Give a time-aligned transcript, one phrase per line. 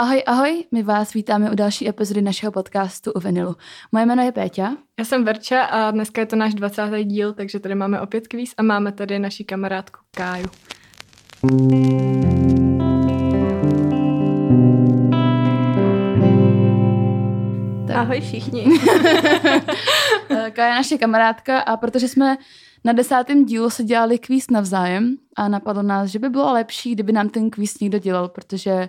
[0.00, 3.56] Ahoj, ahoj, my vás vítáme u další epizody našeho podcastu u Vinilu.
[3.92, 4.76] Moje jméno je Péťa.
[4.98, 6.82] Já jsem Verča a dneska je to náš 20.
[7.04, 10.46] díl, takže tady máme opět kvíz a máme tady naši kamarádku Káju.
[17.94, 18.64] Ahoj všichni.
[20.52, 22.36] Kája je naše kamarádka a protože jsme
[22.84, 27.12] na desátém dílu se dělali kvíz navzájem a napadlo nás, že by bylo lepší, kdyby
[27.12, 28.88] nám ten kvíz někdo dělal, protože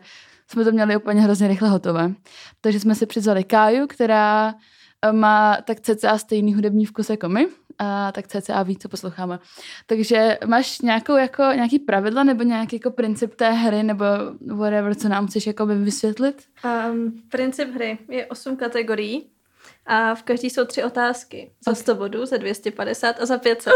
[0.52, 2.13] jsme to měli úplně hrozně rychle hotové.
[2.61, 4.54] Takže jsme si přizvali Káju, která
[5.01, 7.47] eh, má tak cca stejný hudební vkus jako my,
[7.79, 9.39] a tak cca ví, co posloucháme.
[9.86, 14.05] Takže máš nějakou, jako, nějaký pravidla nebo nějaký jako princip té hry nebo
[14.55, 16.43] whatever, co nám chceš jako vysvětlit?
[16.91, 19.32] Um, princip hry je osm kategorií
[19.86, 21.52] a v každý jsou tři otázky.
[21.65, 23.74] Za 100 bodů, za 250 a za 500.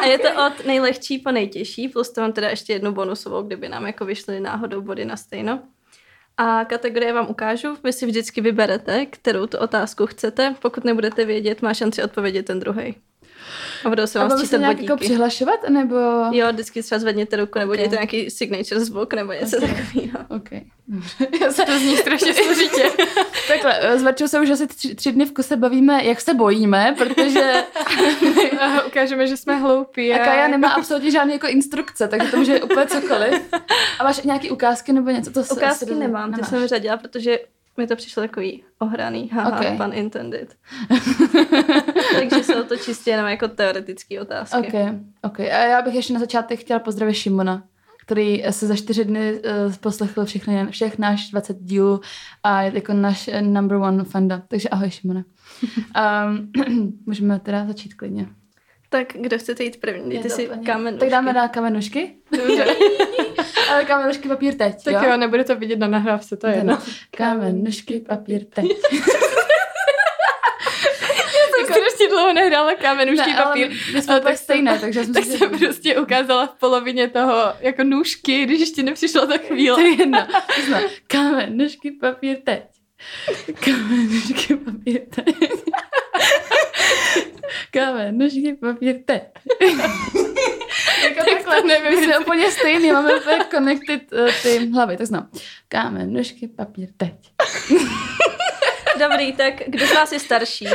[0.00, 3.68] A je to od nejlehčí po nejtěžší, plus to mám teda ještě jednu bonusovou, kdyby
[3.68, 5.62] nám jako vyšly náhodou body na stejno.
[6.36, 10.54] A kategorie vám ukážu, vy si vždycky vyberete, kterou tu otázku chcete.
[10.62, 12.96] Pokud nebudete vědět, má šanci odpovědět ten druhý.
[13.84, 15.96] A budou se vám a se nějak jako přihlašovat, nebo?
[16.32, 17.82] Jo, vždycky třeba zvedněte ruku, nebo okay.
[17.82, 19.68] dějte nějaký signature zvuk, nebo něco okay.
[19.68, 20.18] takového.
[20.28, 20.60] Okay.
[21.40, 21.64] Já se...
[21.64, 22.90] To zní strašně složitě.
[23.48, 26.94] Takhle, s Verčou se už asi tři, tři dny v kuse bavíme, jak se bojíme,
[26.98, 27.64] protože
[28.86, 30.14] ukážeme, že jsme hloupí.
[30.14, 33.42] A Kaja nemá absolutně žádné jako instrukce, takže to může úplně cokoliv.
[33.98, 35.30] A máš nějaké ukázky nebo něco?
[35.30, 37.38] To ukázky nemám, ty jsem vyřadila, protože
[37.76, 39.76] mi to přišlo takový ohraný, haha, okay.
[39.76, 40.54] pan intended.
[42.14, 44.68] Takže jsou to čistě jenom jako teoretické otázky.
[44.68, 44.98] Okay.
[45.22, 45.40] ok.
[45.40, 47.62] A já bych ještě na začátek chtěla pozdravit Šimona,
[48.06, 52.00] který se za čtyři dny uh, poslechl všechny, všech náš 20 dílů
[52.42, 54.42] a je jako náš eh, number one fanda.
[54.48, 55.24] Takže ahoj Šimona.
[56.26, 56.52] Um,
[57.06, 58.26] můžeme teda začít klidně.
[58.88, 60.10] Tak kdo chcete jít první?
[60.10, 61.00] Dejte si kamenušky.
[61.00, 62.16] Tak dáme na kamenušky.
[63.72, 66.78] Ale kamenušky papír teď, Tak jo, jo nebude to vidět na nahrávce, to je jedno.
[67.16, 68.66] Kamenušky papír teď.
[72.06, 73.70] strašně dlouho nehrála kamenušky ne, papír.
[73.94, 78.44] My jsme tak stejné, takže jsem tak jsem prostě ukázala v polovině toho jako nůžky,
[78.44, 79.76] když ještě nepřišla ta chvíle.
[79.76, 80.26] To je jedno.
[81.06, 82.62] Kamenušky papír teď.
[83.64, 85.36] Kamenušky papír teď.
[87.70, 89.22] Kámen, nožky, papír, teď.
[91.02, 95.06] jako tak takhle, nevím, my jsme úplně stejný, máme úplně connected uh, ty hlavy, tak
[95.06, 95.28] znám.
[95.68, 97.14] Kámen, nožky, papír, teď.
[98.98, 100.64] Dobrý, tak kdo z vás je starší?
[100.64, 100.70] No,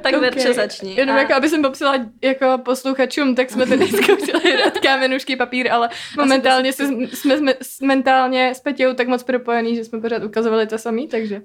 [0.00, 0.20] tak okay.
[0.20, 0.94] Verče začni.
[0.96, 1.18] Jenom a...
[1.18, 6.72] jako, aby jsem popsala jako posluchačům, tak jsme tady zkoušeli hrát kámenušky papír, ale momentálně
[6.72, 11.08] se, jsme, jsme mentálně s Petějou tak moc propojený, že jsme pořád ukazovali to samý,
[11.08, 11.42] takže.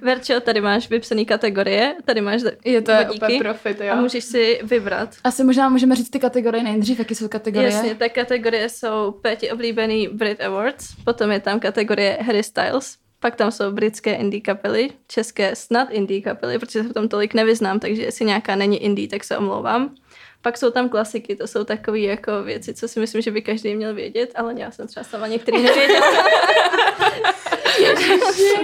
[0.00, 3.92] Verčo, tady máš vypsaný kategorie, tady máš Je to úplně profit, jo.
[3.92, 5.08] A můžeš si vybrat.
[5.24, 7.72] Asi možná můžeme říct ty kategorie nejdřív, jaké jsou kategorie.
[7.72, 13.36] Jasně, tak kategorie jsou Péti oblíbený Brit Awards, potom je tam kategorie Harry Styles, pak
[13.36, 17.80] tam jsou britské indie kapely, české snad indie kapely, protože se v tom tolik nevyznám,
[17.80, 19.94] takže jestli nějaká není indie, tak se omlouvám.
[20.42, 23.74] Pak jsou tam klasiky, to jsou takové jako věci, co si myslím, že by každý
[23.74, 26.06] měl vědět, ale já jsem třeba sama některý nevěděla.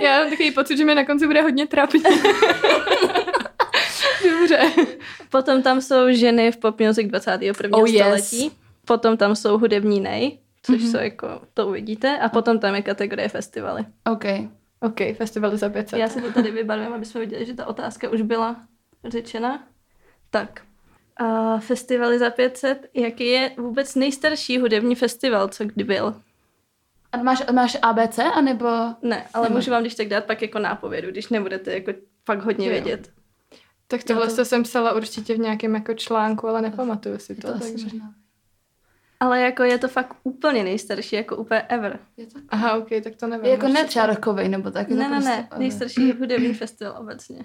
[0.03, 2.03] já mám takový pocit, že mi na konci bude hodně trápit.
[4.31, 4.73] Dobře.
[5.31, 7.79] Potom tam jsou ženy v pop music 21.
[7.79, 8.45] Oh, století.
[8.45, 8.53] Yes.
[8.85, 10.91] Potom tam jsou hudební nej, což mm-hmm.
[10.91, 12.19] jsou jako, to uvidíte.
[12.19, 13.87] A potom tam je kategorie festivaly.
[14.11, 14.25] OK.
[14.81, 15.99] OK, festivaly za 500.
[15.99, 18.57] Já si to tady vybarvím, aby jsme viděli, že ta otázka už byla
[19.05, 19.69] řečena.
[20.31, 20.63] Tak.
[21.21, 22.91] Uh, festivaly za 500.
[22.95, 26.15] Jaký je vůbec nejstarší hudební festival, co kdy byl?
[27.13, 28.67] A máš, máš ABC, anebo...
[29.03, 29.57] Ne, ale nebo...
[29.57, 31.93] můžu vám když tak dát pak jako nápovědu, když nebudete jako
[32.25, 32.73] fakt hodně jo.
[32.73, 33.11] vědět.
[33.87, 34.45] Tak tohle to...
[34.45, 37.53] jsem psala určitě v nějakém jako článku, ale nepamatuju si to.
[37.53, 37.87] to takže...
[39.23, 41.99] Ale jako je to fakt úplně nejstarší, jako úplně ever.
[42.17, 42.39] Je to?
[42.49, 43.47] Aha, ok, tak to nevím.
[43.47, 44.89] Jako ne třeba rokovej, nebo tak?
[44.89, 47.45] Ne, ne, ne, prostě nejstarší hudební festival obecně.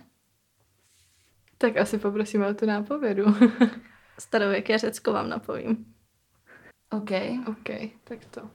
[1.58, 3.26] Tak asi poprosíme o tu nápovědu.
[4.20, 5.94] Starověké Řecko vám napovím.
[6.92, 7.12] OK.
[7.48, 8.50] OK, tak to.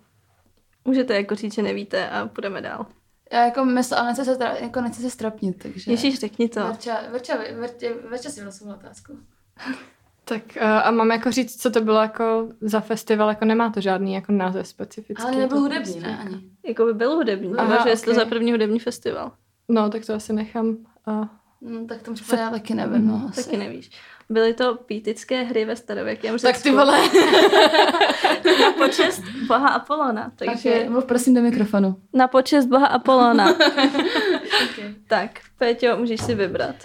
[0.85, 2.87] Můžete jako říct, že nevíte a půjdeme dál.
[3.33, 5.91] Já jako mysl, ale nechci se, jako nechci se stropnit, takže...
[5.91, 6.61] Ježíš, řekni to.
[6.61, 9.19] Verča, Verča, Verča, Verča si vylosila otázku.
[10.25, 13.81] Tak uh, a mám jako říct, co to bylo jako za festival, jako nemá to
[13.81, 15.25] žádný jako název specifický.
[15.25, 16.19] Ale nebyl hudební, ne?
[16.19, 16.43] Ani.
[16.67, 17.97] Jako by byl hudební, Aha, že okay.
[17.97, 19.33] to za první hudební festival.
[19.69, 20.69] No, tak to asi nechám.
[21.07, 21.27] Uh,
[21.61, 23.45] no, tak to případě já taky nevím, no, asi.
[23.45, 23.91] Taky nevíš.
[24.31, 26.53] Byly to pítické hry ve starověkém Řecku.
[26.53, 26.99] Tak ty vole.
[28.61, 30.33] na počest boha Apolona.
[30.37, 30.71] Takže...
[30.71, 31.97] Okay, mluv prosím do mikrofonu.
[32.13, 33.51] Na počest boha Apolona.
[34.71, 34.95] okay.
[35.09, 36.77] Tak, Péťo, můžeš si vybrat.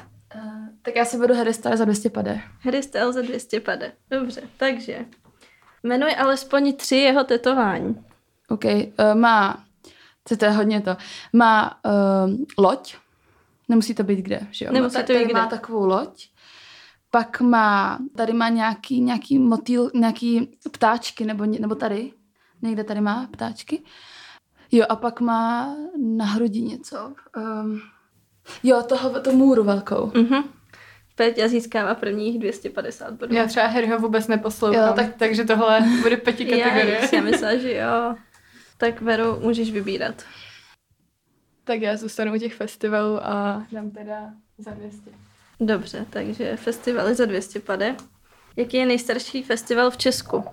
[0.87, 2.41] Tak já si budu Harry Styles za 200 pade.
[2.59, 3.91] Harry Styles za 200 pade.
[4.09, 5.05] Dobře, takže
[5.83, 8.05] jmenuj alespoň tři jeho tetování.
[8.49, 8.81] OK, uh,
[9.13, 9.63] má
[10.39, 10.97] to je hodně to.
[11.33, 12.95] Má uh, loď,
[13.69, 14.71] nemusí to být kde, že jo?
[14.71, 15.57] Nemusí to být tady má kde.
[15.57, 16.29] takovou loď,
[17.11, 22.13] pak má, tady má nějaký, nějaký motýl, nějaký ptáčky, nebo, nebo tady,
[22.61, 23.83] někde tady má ptáčky.
[24.71, 27.13] Jo, a pak má na hrudi něco.
[27.37, 27.81] Um,
[28.63, 30.11] jo, toho, to můru velkou.
[30.15, 30.56] Mhm.
[31.17, 33.35] Peťa získává prvních 250 bodů.
[33.35, 35.15] Já třeba Harryho vůbec neposlouchám, Jo, tak- tak...
[35.15, 36.99] takže tohle bude pěti kategorie.
[37.01, 38.15] Já, já myslela, že jo.
[38.77, 40.23] Tak Vero, můžeš vybírat.
[41.63, 45.11] Tak já zůstanu u těch festivalů a dám teda za 200.
[45.59, 47.95] Dobře, takže festivaly za 200 pade.
[48.55, 50.43] Jaký je nejstarší festival v Česku?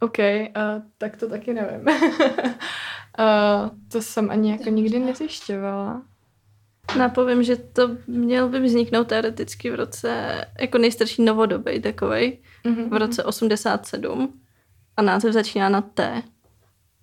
[0.00, 0.50] OK, a
[0.98, 1.88] tak to taky nevím.
[3.18, 6.02] a to jsem ani jako nikdy nezjišťovala.
[6.98, 12.90] Napovím, že to měl by vzniknout teoreticky v roce, jako nejstarší novodobý takovej, Mhm.
[12.90, 14.40] v roce 87
[14.96, 16.22] a název začíná na T.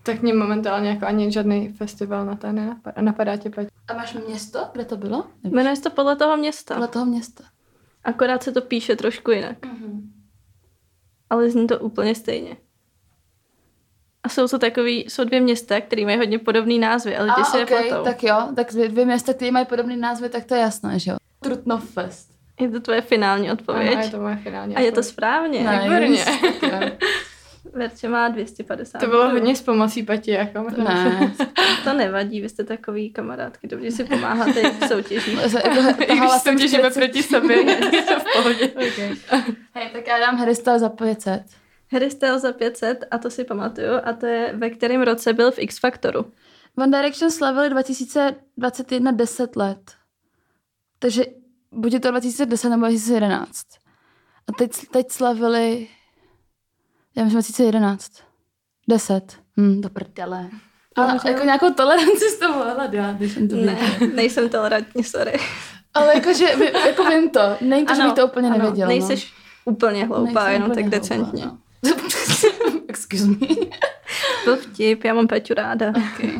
[0.03, 3.01] Tak mě momentálně jako ani žádný festival na to nenapadá.
[3.01, 3.67] Napadá tě, Peť?
[3.87, 5.25] A máš město, kde to bylo?
[5.43, 5.55] Nevíš?
[5.55, 7.43] Jmenuje se to podle toho města, Podle toho města.
[8.03, 9.57] akorát se to píše trošku jinak,
[11.29, 12.57] ale zní to úplně stejně.
[14.25, 17.57] A jsou to takový, jsou dvě města, které mají hodně podobný názvy, ale lidi si
[17.57, 18.03] je okay, pletou.
[18.03, 21.17] tak jo, tak dvě, města, které mají podobný názvy, tak to je jasné, že jo?
[21.39, 22.29] Trutnov Fest.
[22.59, 23.93] Je to tvoje finální odpověď.
[23.93, 25.59] Ano, je to moje finální a je to správně.
[25.59, 26.25] Výborně.
[26.61, 26.91] Jo.
[27.73, 30.65] Verče má 250 To bylo hodně s pomocí Peti, jako.
[30.77, 31.33] Ne,
[31.83, 35.39] To nevadí, vy jste takový kamarádky, dobře si pomáháte i v soutěžích.
[35.53, 37.57] jako, I když soutěžíme 40 proti sobě,
[37.95, 38.67] je to v pohodě.
[38.67, 39.15] Okay.
[39.73, 41.43] Hej, tak já dám Harry za 500.
[41.91, 45.51] Harry Styles za 500, a to si pamatuju, a to je ve kterém roce byl
[45.51, 46.25] v X Factoru.
[46.77, 49.91] One Direction slavili 2021 10 let.
[50.99, 51.23] Takže
[51.71, 53.65] buď je to 2010 nebo 2011.
[54.47, 55.87] A teď, teď slavili,
[57.15, 58.11] já myslím 2011.
[58.89, 59.37] 10.
[59.59, 60.49] Hm, do prdele.
[60.95, 61.29] Ale Dobře.
[61.29, 63.77] jako nějakou toleranci s toho hledat, když jsem to Ne,
[64.15, 65.33] nejsem tolerantní, sorry.
[65.93, 66.45] Ale jakože,
[66.87, 67.39] jako vím to.
[67.61, 68.87] Není to, že bych to úplně ano, nevěděla.
[68.87, 69.33] Nejseš
[69.65, 70.15] úplně no.
[70.15, 71.45] hloupá, Nejsem jenom úplně tak hloupá, decentně.
[71.45, 71.57] no.
[72.87, 73.37] Excuse me.
[74.45, 75.89] Byl vtip, já mám Peťu ráda.
[75.89, 76.31] Okay.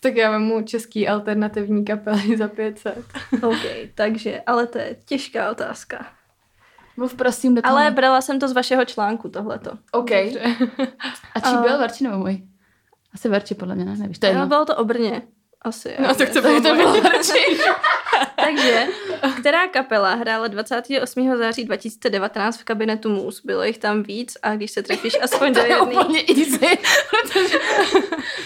[0.00, 2.98] Tak já vemu český alternativní kapely za 500.
[3.42, 3.62] OK,
[3.94, 6.06] takže, ale to je těžká otázka.
[6.96, 7.76] Mluv prosím do toho.
[7.78, 9.70] Ale brala jsem to z vašeho článku, tohleto.
[9.92, 10.10] OK.
[10.12, 12.42] A či A- byl Verči nebo můj?
[13.14, 13.96] Asi Verči, podle mě, ne?
[13.96, 14.46] Nevíš, to je jedno.
[14.46, 15.22] bylo to o Brně.
[15.62, 15.96] Asi.
[16.02, 16.92] No, tak to bylo to bylo.
[17.00, 17.32] Verči.
[18.44, 18.86] Takže,
[19.38, 21.36] která kapela hrála 28.
[21.36, 23.42] září 2019 v kabinetu Mus?
[23.44, 26.78] Bylo jich tam víc a když se trefíš aspoň do To je jedné, úplně easy.
[27.10, 27.58] Protože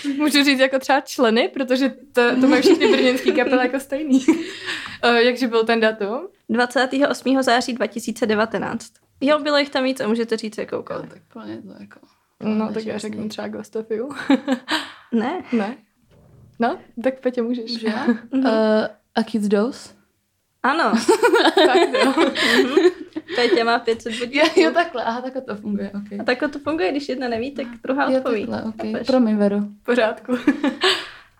[0.17, 4.27] Můžu říct jako třeba členy, protože to, to mají všechny brněnský kapely jako stejný.
[5.03, 6.29] Eh, Jakže byl ten datum?
[6.49, 7.43] 28.
[7.43, 8.93] září 2019.
[9.21, 11.09] Jo, bylo jich tam víc a můžete říct jakoukoliv.
[11.09, 12.01] tak plně to jako...
[12.43, 14.15] No, tak já řeknu třeba Ghost of You.
[15.13, 15.43] Ne?
[15.53, 15.77] ne?
[16.59, 17.81] No, tak Petě můžeš.
[17.81, 17.93] Že?
[18.33, 18.43] uh,
[19.15, 19.89] Acute Dose?
[20.63, 20.93] Ano,
[21.67, 22.13] Fakt, jo.
[23.37, 24.33] Peťa má 500 bodů.
[24.35, 26.21] Jo, jo, takhle, aha, takhle to funguje, ok.
[26.21, 28.47] A takhle to funguje, když jedna neví, tak druhá Jo, odpoví.
[28.47, 28.77] takhle, ok.
[28.77, 29.07] Chápeš?
[29.07, 29.61] Promiň, Veru.
[29.61, 30.39] V pořádku.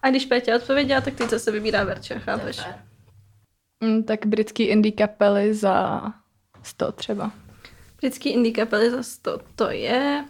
[0.03, 2.61] A když Peťa odpověděla, tak ty zase vybírá Verče, chápeš?
[3.81, 6.03] Mm, tak britský indie kapely za
[6.63, 7.33] 100 třeba.
[8.01, 10.25] Britský indie kapely za 100, to je...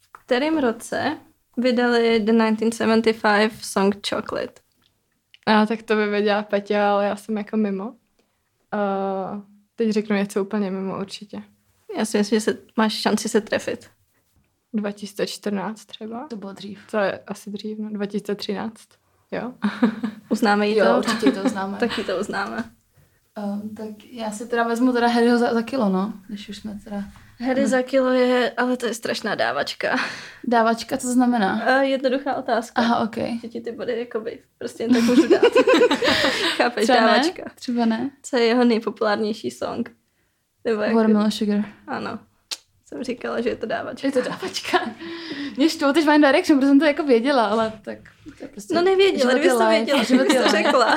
[0.00, 1.16] V kterém roce
[1.56, 4.62] vydali The 1975 song Chocolate?
[5.46, 7.88] A tak to by věděla Petě, ale já jsem jako mimo.
[7.88, 7.94] Uh,
[9.76, 11.42] teď řeknu něco úplně mimo určitě.
[11.98, 13.90] Já si myslím, že se, máš šanci se trefit.
[14.72, 16.26] 2014 třeba.
[16.28, 16.78] To bylo dřív.
[16.90, 17.90] To je asi dřív, no.
[17.90, 18.88] 2013.
[19.30, 19.52] Jo.
[20.28, 20.98] Uznáme jí Jo, to?
[20.98, 21.78] určitě to známe.
[21.80, 22.70] Taky to uznáme.
[23.38, 26.12] Um, tak já si teda vezmu teda Harryho za, za kilo, no.
[26.28, 27.04] Když už jsme teda...
[27.40, 29.96] Harry za kilo je, ale to je strašná dávačka.
[30.44, 31.60] Dávačka, co to znamená?
[31.60, 32.82] A jednoduchá otázka.
[32.82, 33.16] Aha, ok.
[33.42, 35.42] Že ti ty body jakoby prostě jen tak můžu dát.
[36.56, 37.06] Chápeš, Třeba ne?
[37.06, 37.42] dávačka.
[37.54, 38.10] Třeba ne.
[38.22, 39.90] Co je jeho nejpopulárnější song?
[40.64, 40.94] Nebo jak...
[40.94, 41.64] Watermelon Sugar.
[41.86, 42.18] Ano.
[42.86, 44.08] Jsem říkala, že je to dávačka.
[44.08, 44.78] Je to dávačka.
[45.56, 47.98] Mě štvou teď One Direction, protože jsem to jako věděla, ale tak
[48.38, 48.74] to je prostě...
[48.74, 50.96] No nevěděla, kdybys je to věděla, bys to řekla.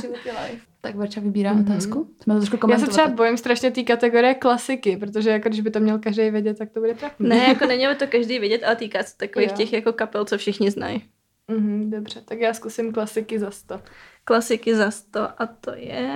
[0.00, 0.75] Život je life.
[0.86, 1.64] Tak Verča vybírá Mhm.
[1.64, 2.08] otázku.
[2.22, 5.70] Jsme to trošku Já se třeba bojím strašně té kategorie klasiky, protože jako když by
[5.70, 7.28] to měl každý vědět, tak to bude trapný.
[7.28, 9.56] Ne, jako není to každý vědět, ale týká se takových Jo.
[9.56, 11.04] těch jako kapel, co všichni znají.
[11.48, 13.80] Mhm, dobře, tak já zkusím klasiky za 100.
[14.24, 16.10] Klasiky za 100 a to je...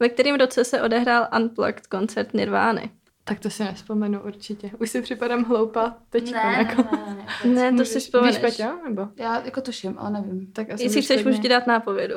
[0.00, 2.90] Ve kterém roce se odehrál Unplugged koncert Nirvány?
[3.24, 4.70] Tak to si nespomenu určitě.
[4.80, 6.32] Už si připadám hloupá teď.
[6.32, 6.82] Ne, jako.
[6.96, 7.54] ne, ne, ne.
[7.54, 8.34] Ne, to Můžeš- si vzpomeneš.
[8.36, 8.76] Víš, Peťa?
[8.88, 9.08] Nebo?
[9.16, 10.52] Já jako tuším, ale nevím.
[10.52, 12.14] Tak asi Jestli můžeš chceš, můžu ti dát nápovědu.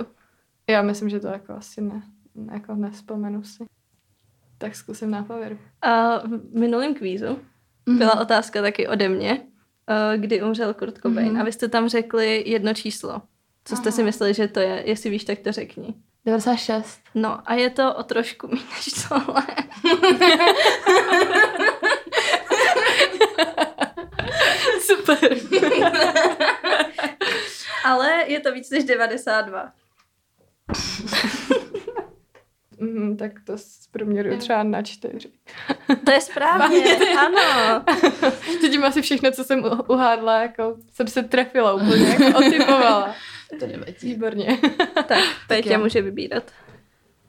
[0.69, 2.01] Já myslím, že to jako asi ne.
[2.53, 3.65] Jako nespomenu si.
[4.57, 5.57] Tak zkusím nápovědu.
[5.81, 7.39] A v minulém kvízu
[7.85, 7.97] Mhm.
[7.97, 11.33] byla otázka taky ode mě uh, kdy umřel Kurt Cobain.
[11.33, 11.41] Mm-hmm.
[11.41, 13.21] A vy jste tam řekli jedno číslo.
[13.65, 14.83] Co jste si mysleli, že to je?
[14.85, 15.93] Jestli víš, tak to řekni.
[16.25, 16.99] 96.
[17.15, 19.43] No a je to o trošku méně než tohle.
[24.81, 25.29] Super.
[27.83, 29.71] Ale je to víc než 92.
[32.79, 35.29] Mm, tak to zprůměruju třeba na čtyři.
[36.05, 37.83] To je správně, ano.
[38.61, 43.15] Teď asi všechno, co jsem uhádla, jako jsem se trefila úplně, jako otypovala.
[43.59, 43.93] To nevadí.
[44.01, 44.57] Výborně.
[45.07, 45.79] Tak, Péťa jo.
[45.79, 46.51] může vybírat.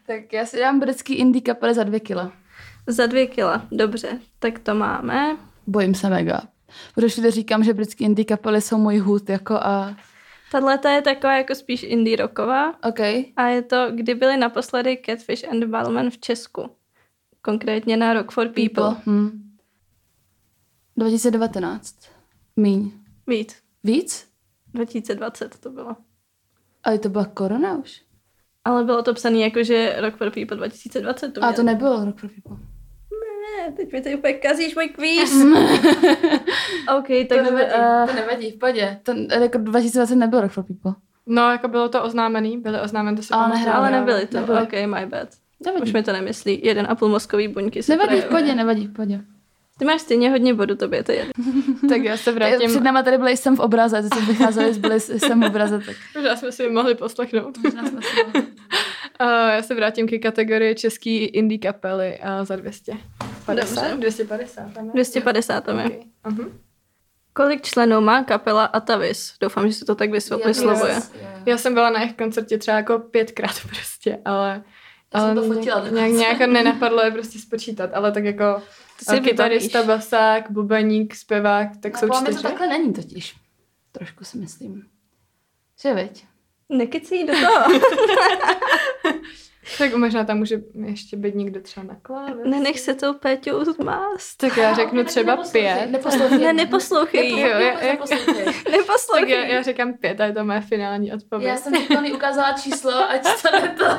[0.06, 2.32] Tak já si dám britský indie kapely za dvě kila.
[2.86, 4.18] Za dvě kila, dobře.
[4.38, 5.36] Tak to máme.
[5.66, 6.40] Bojím se mega.
[6.94, 9.96] Protože všude říkám, že britský indie kapely jsou můj hud, jako a...
[10.52, 12.84] Tahle je taková jako spíš indie rocková.
[12.84, 13.00] OK.
[13.36, 16.70] A je to, kdy byli naposledy Catfish and Balman v Česku.
[17.42, 18.64] Konkrétně na Rock for People.
[18.94, 18.96] People.
[19.06, 19.56] Hm.
[20.96, 21.96] 2019.
[22.56, 22.92] Míň.
[23.26, 23.56] Víc.
[23.84, 24.28] Víc?
[24.74, 25.96] 2020 to bylo.
[26.84, 28.02] Ale to byla korona už.
[28.64, 31.56] Ale bylo to psané jako, že Rock for People 2020 to A měl.
[31.56, 32.56] to nebylo Rock for People.
[33.56, 35.42] Ne, teď mi tady úplně kazíš můj kvíz.
[36.98, 37.42] OK, To takže...
[37.42, 38.98] nevadí, eh, to nevadí, v pohodě.
[39.02, 39.12] To,
[39.42, 40.92] jako 2020 nebyl Rock for People.
[41.26, 44.36] No, jako bylo to oznámený, byly oznámen, to se Ale nehráli, ale nebyly to.
[44.40, 44.62] Nebyly.
[44.62, 45.28] OK, my bad.
[45.64, 45.82] Nevadí.
[45.82, 46.60] Už mi to nemyslí.
[46.64, 48.28] Jeden a půl mozkový buňky se Nevadí, v projevuje.
[48.40, 49.20] pohodě, nevadí, v pohodě.
[49.78, 51.32] Ty máš stejně hodně bodů, tobě je to jedno.
[51.88, 52.70] Tak já se Vrátím.
[52.70, 55.96] Před náma tady byli jsem v obraze, teď jsme vycházeli, byli jsem v obraze, tak
[56.16, 57.58] možná jsme si je mohli poslechnout.
[57.64, 58.42] možná jsme si mohli.
[59.20, 62.92] Uh, já se vrátím ke kategorii český indie kapely uh, za 200.
[63.56, 63.90] 50?
[63.90, 63.96] Dobře.
[63.96, 64.92] 250 tam je?
[64.92, 65.84] 250 tam je.
[65.84, 66.00] Okay.
[66.24, 66.52] Uh-huh.
[67.32, 69.34] Kolik členů má kapela Atavis?
[69.40, 70.48] Doufám, že se to tak vyslovuje.
[70.48, 71.12] Yes, yes.
[71.46, 74.62] Já jsem byla na jejich koncertě třeba jako pětkrát prostě, ale...
[75.14, 78.62] Já jsem ale to fotila nějak, nějak, nenapadlo je prostě spočítat, ale tak jako
[79.06, 82.36] To si kytarista, basák, bubeník, zpěvák, tak No, jsou čtyři.
[82.36, 83.36] to takhle není totiž.
[83.92, 84.86] Trošku si myslím.
[85.82, 86.24] Že veď?
[86.68, 87.64] Nekecí do toho.
[89.78, 92.48] Tak možná tam může ještě být někdo třeba na klávesi.
[92.48, 94.36] Nenech se tou Péťou zmást.
[94.36, 95.86] Tak já řeknu třeba pět.
[95.90, 96.38] Neposlouchej.
[96.38, 97.30] Ne, neposlouchej.
[97.30, 98.44] Jo, Jo, jak- neposlouchej.
[98.44, 99.50] Tak já, Neposlouchej.
[99.54, 101.48] já říkám pět a je to moje finální odpověď.
[101.48, 103.84] Já jsem Nikony ukázala číslo, ať to ne to.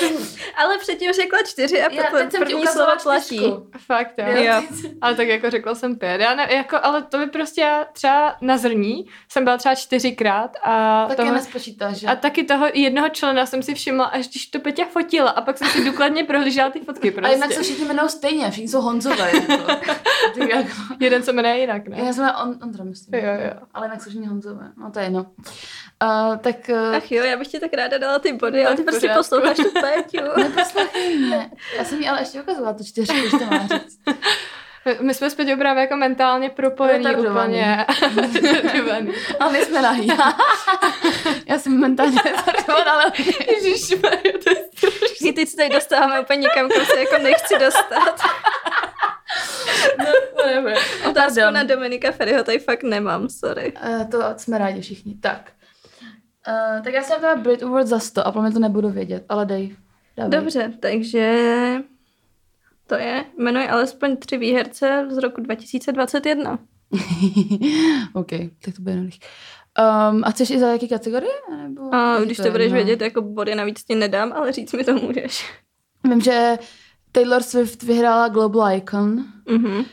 [0.56, 3.40] Ale předtím řekla čtyři a Já teď jsem ti první slovo platí.
[3.86, 4.42] Fakt, jo.
[4.42, 4.62] Jo.
[5.00, 6.20] Ale tak jako řekla jsem pět.
[6.20, 10.56] Já ne, jako, ale to by prostě já třeba na zrní jsem byla třeba čtyřikrát
[10.64, 12.06] a, Tak toho, nespočítáš, že?
[12.06, 15.58] a taky toho jednoho člena jsem si všimla, až když to Peťa fotila a pak
[15.58, 17.30] jsem si důkladně prohlížela ty fotky prostě.
[17.30, 19.30] A jinak se všichni jmenují stejně, všichni jsou Honzové.
[19.34, 19.64] Jako.
[20.34, 20.70] Ty jako.
[21.00, 21.96] Jeden se jmenuje jinak, ne?
[22.06, 23.20] Já jsem on, Ondra, myslím.
[23.20, 23.60] Jo, jo.
[23.74, 24.72] Ale jinak jsou všichni Honzové.
[24.76, 25.26] No to je jedno.
[26.04, 28.82] Uh, tak uh, Ach jo, já bych ti tak ráda dala ty body, ale ty
[28.82, 30.26] prostě posloucháš tu Péťu.
[30.42, 31.50] neposlouchej mě.
[31.76, 33.98] Já jsem jí ale ještě ukazovala tu čtyřku, když to má říct.
[35.00, 37.86] My- jsme s Peťou právě jako mentálně propojení úplně.
[39.40, 40.12] Ale my jsme nahý.
[41.46, 43.04] Já jsem momentálně retardovaná, ale
[43.48, 45.32] Ježišmarja, to je strašný.
[45.32, 48.20] Teď se tady dostáváme úplně někam, kam se jako nechci dostat.
[50.36, 50.78] whatever.
[51.10, 53.72] Otázku na Dominika Ferryho tady fakt nemám, sorry.
[53.88, 55.14] Uh, to jsme rádi všichni.
[55.20, 55.50] Tak.
[56.48, 59.24] Uh, tak já jsem teda Brit Award za 100 a pro mě to nebudu vědět,
[59.28, 59.76] ale dej.
[60.16, 60.30] Dávej.
[60.40, 61.34] Dobře, takže
[62.86, 66.58] to je, jmenuji alespoň tři výherce z roku 2021.
[68.14, 68.30] OK,
[68.64, 69.18] tak to bude jednoduché.
[70.10, 71.32] Um, a chceš i za jaký kategorie?
[71.62, 72.76] Nebo A když to budeš jedno?
[72.76, 75.52] vědět, jako body navíc ti nedám, ale říct mi to můžeš.
[76.04, 76.58] Vím, že
[77.12, 79.76] Taylor Swift vyhrála Global Icon, Mhm.
[79.76, 79.84] uh,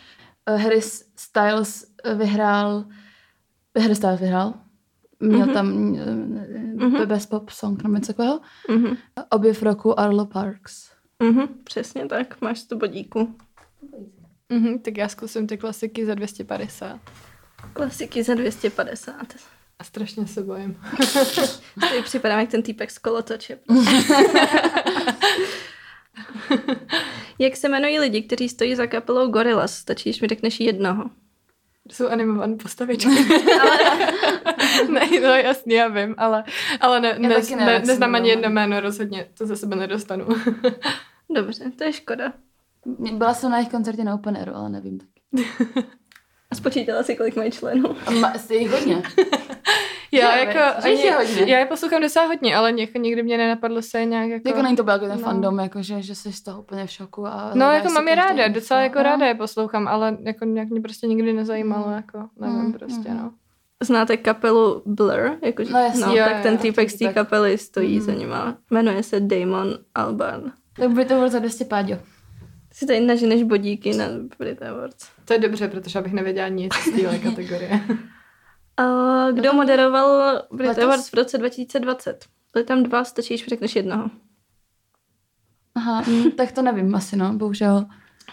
[0.61, 0.81] Harry
[1.15, 2.85] Styles vyhrál,
[3.81, 4.53] Harry Styles vyhrál,
[5.23, 5.53] měl Mhm.
[5.53, 5.67] tam
[6.75, 7.05] Mhm.
[7.05, 8.39] Best Pop Song nebo něco takového.
[8.69, 8.97] Mhm.
[9.29, 10.89] Objev roku Arlo Parks.
[11.23, 11.47] Mhm.
[11.63, 13.35] Přesně tak, máš tu bodíku.
[14.49, 16.99] Mhm, tak já zkusím ty klasiky za 250.
[17.73, 19.15] Klasiky za 250.
[19.79, 20.77] A strašně se bojím.
[21.79, 23.59] Tady připadám jak ten týpek z kolotoče.
[27.39, 29.75] Jak se jmenují lidi, kteří stojí za kapelou Gorillaz?
[29.75, 31.03] Stačí, když mi řekneš jednoho.
[31.91, 33.09] Jsou animované postavičky.
[34.89, 36.43] ne, no jasně, já vím, ale,
[36.81, 40.25] ale ne, Já ne, ne, neznám ani jedno jméno, rozhodně to za sebe nedostanu.
[41.35, 42.33] Dobře, to je škoda.
[43.13, 45.07] Byla jsem na jejich koncertě na Open Airu, ale nevím tak.
[46.51, 47.95] A spočítala si, kolik mají členů.
[48.05, 49.03] A ma, jste jich hodně.
[50.11, 51.53] já Že, jako, jich je hodně.
[51.53, 54.49] já je poslouchám docela hodně, ale něk, nikdy mě nenapadlo se je nějak jako...
[54.49, 55.23] Jako není to byl jako ten No.
[55.23, 57.27] fandom, jako že, že jsi z toho úplně v šoku.
[57.27, 59.03] A No, jako mám je ráda, docela jako No.
[59.03, 61.93] ráda je poslouchám, ale jako nějak mě prostě nikdy nezajímalo, Mm.
[61.93, 63.17] jako, nevím, Mm, prostě, mm.
[63.17, 63.31] no.
[63.83, 65.37] Znáte kapelu Blur?
[65.41, 66.05] Jako, No jasně.
[66.05, 68.05] no Jo, tak jo, ten týpek z té kapely stojí Mhm.
[68.05, 68.57] za nima.
[68.71, 70.51] Jmenuje se Damon Albarn.
[70.75, 71.97] Tak by to bylo za 200 páďo.
[72.71, 74.05] Si tady naženeš bodíky na
[74.39, 75.07] Brit Awards.
[75.25, 77.81] To je dobře, protože abych nevěděla nic z téhle kategorie.
[78.77, 78.83] A
[79.31, 80.83] kdo moderoval Brit Letos?
[80.83, 82.25] Awards v roce 2020?
[82.53, 84.09] Byly tam dva, stačí, když řekneš jednoho.
[85.75, 87.85] Aha, mm, tak to nevím asi, no, bohužel.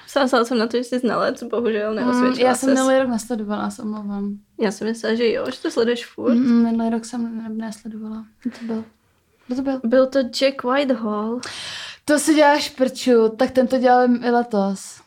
[0.07, 2.79] Sázala jsem na to, že jsi znalec, bohužel Mm, neosvědčila já jsem ses.
[2.79, 4.39] minulý rok nesledovala, já se omlouvám.
[4.61, 6.35] Já jsem myslela, že jo, že to sleduješ furt.
[6.35, 8.25] Mm, minulý rok jsem ne- nesledovala.
[8.43, 8.85] Kdo to byl?
[9.47, 9.81] Kdo to byl?
[9.85, 11.41] Byl to Jack Whitehall.
[12.05, 15.01] To si děláš prču, tak ten to dělal i letos.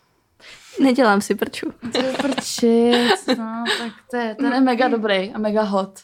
[0.80, 1.74] Nedělám si prču.
[1.92, 6.00] To je prčic, no, tak to je, ten je mega dobrý a mega hot.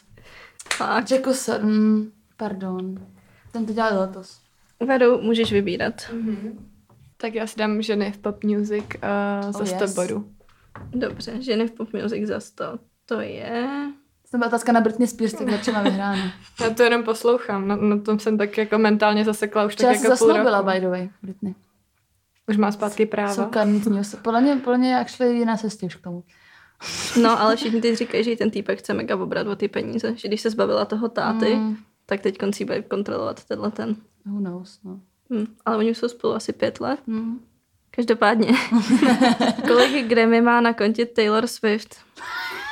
[0.74, 1.10] Fakt.
[1.10, 1.30] Jacku
[1.62, 2.94] mm, pardon.
[3.52, 4.40] Ten to dělal letos.
[4.86, 5.94] Veru, můžeš vybírat.
[7.20, 8.84] Tak já si dám ženy v pop music
[9.44, 9.94] uh, za Oh, 100 yes.
[9.94, 10.30] bodů.
[10.90, 12.64] Dobře, ženy v pop music za 100.
[13.06, 13.68] To je...
[14.30, 16.22] To byla otázka na Britney Spears, tak radši má vyhráno.
[16.60, 20.02] Já to jenom poslouchám, na, na tom jsem tak jako mentálně zasekla už Včera tak
[20.02, 20.70] jako půl zasnoubila, roku.
[20.70, 21.54] by the way, Britney.
[22.48, 23.34] Už má zpátky práva.
[23.34, 24.22] Jsou karnitní osoby.
[24.22, 26.24] Podle mě, podle mě actually je na cestě už k tomu.
[27.22, 30.16] No, ale všichni teď říkají, že ten týpek chce mega obrat o ty peníze.
[30.16, 33.96] Že když se zbavila toho táty, Mm, tak teď koncí bude kontrolovat tenhle ten.
[34.26, 35.00] who knows, no.
[35.30, 35.46] Hm.
[35.66, 37.00] Ale oni už jsou spolu asi pět let.
[37.06, 37.40] Mm.
[37.90, 38.46] Každopádně.
[39.68, 41.96] Kolik Grammy má na kontě Taylor Swift?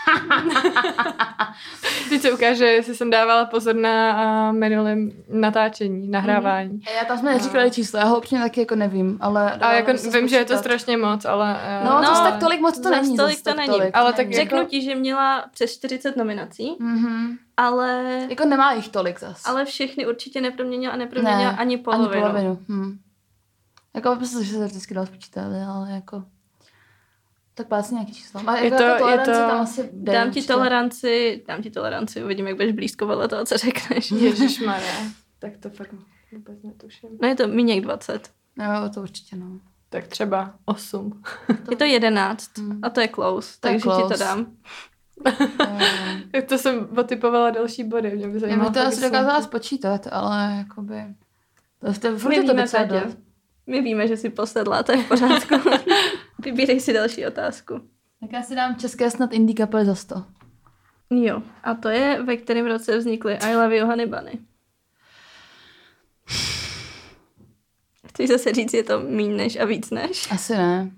[2.09, 4.15] Teď se ukáže, jestli jsem dávala pozor na
[4.51, 6.81] uh, minulém natáčení, nahrávání.
[6.87, 9.53] A já tam jsme neříkali číslo, já ho úplně taky jako nevím, ale...
[9.53, 10.59] A jako vím, že je to spočítat.
[10.59, 11.57] strašně moc, ale...
[11.83, 13.17] Uh, No, to No, tak tolik moc to není.
[13.17, 13.69] tolik to není.
[13.69, 14.33] Tolik, Ale to tak.
[14.35, 17.37] Řeknu Jako- ti, že měla přes 40 nominací, Mhm.
[17.57, 19.43] ale, Jako nemá jich tolik zas.
[19.47, 22.21] ale všechny určitě neproměnila a neproměnila Ne, Ani ani polovinu.
[22.23, 22.59] polovinu.
[22.69, 22.99] Hm.
[23.95, 26.23] Jako myslím, že se vždycky dalo spočítat, ale jako...
[27.59, 28.41] Tak pásně nějaký číslo.
[28.47, 30.53] A Je jako, to- jako je tolerance to- tam asi Dám ti určitě.
[30.53, 34.11] toleranci, dám ti toleranci, uvidím, jak budeš blízko vedle toho, co řekneš.
[34.21, 34.93] Ježišmarja.
[35.39, 35.95] Tak to fakt
[36.33, 37.09] vůbec netuším.
[37.23, 38.31] No je to méně jak 20.
[38.59, 39.47] Jo, to určitě, no.
[39.91, 41.23] Tak třeba 8.
[41.71, 42.81] Je to 11 Hmm.
[42.83, 44.15] a to je close, To je takže ti close.
[44.15, 44.47] to dám.
[46.49, 48.11] To jsem otypovala další body.
[48.17, 51.05] Mě by Já zajímalo, bych to asi jsem- dokázala spočítat, ale jakoby...
[51.81, 53.17] To, to, furt My je to víme.
[53.67, 55.55] My víme, že jsi posedlá, to je v pořádku.
[56.45, 57.81] Vybírej si další otázku.
[58.21, 60.25] Tak já si dám české snad indie kapely za 100.
[61.11, 64.39] Jo, a to je, ve kterém roce vznikly I Love You Honey Bunny.
[68.09, 70.33] Chci zase říct, je to míň než a víc než.
[70.33, 70.91] Asi ne.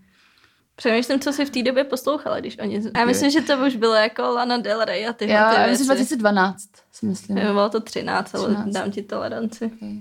[0.76, 2.82] Přemýšlím, co jsi v té době poslouchala, když oni...
[2.96, 5.66] Já myslím, že to už bylo jako Lana Del Rey a tyhle Já, ty já
[5.66, 7.38] myslím 2012, si myslím.
[7.38, 8.74] Jo, Bylo to 13, ale 13.
[8.74, 9.64] dám ti toleranci.
[9.64, 9.98] Okay.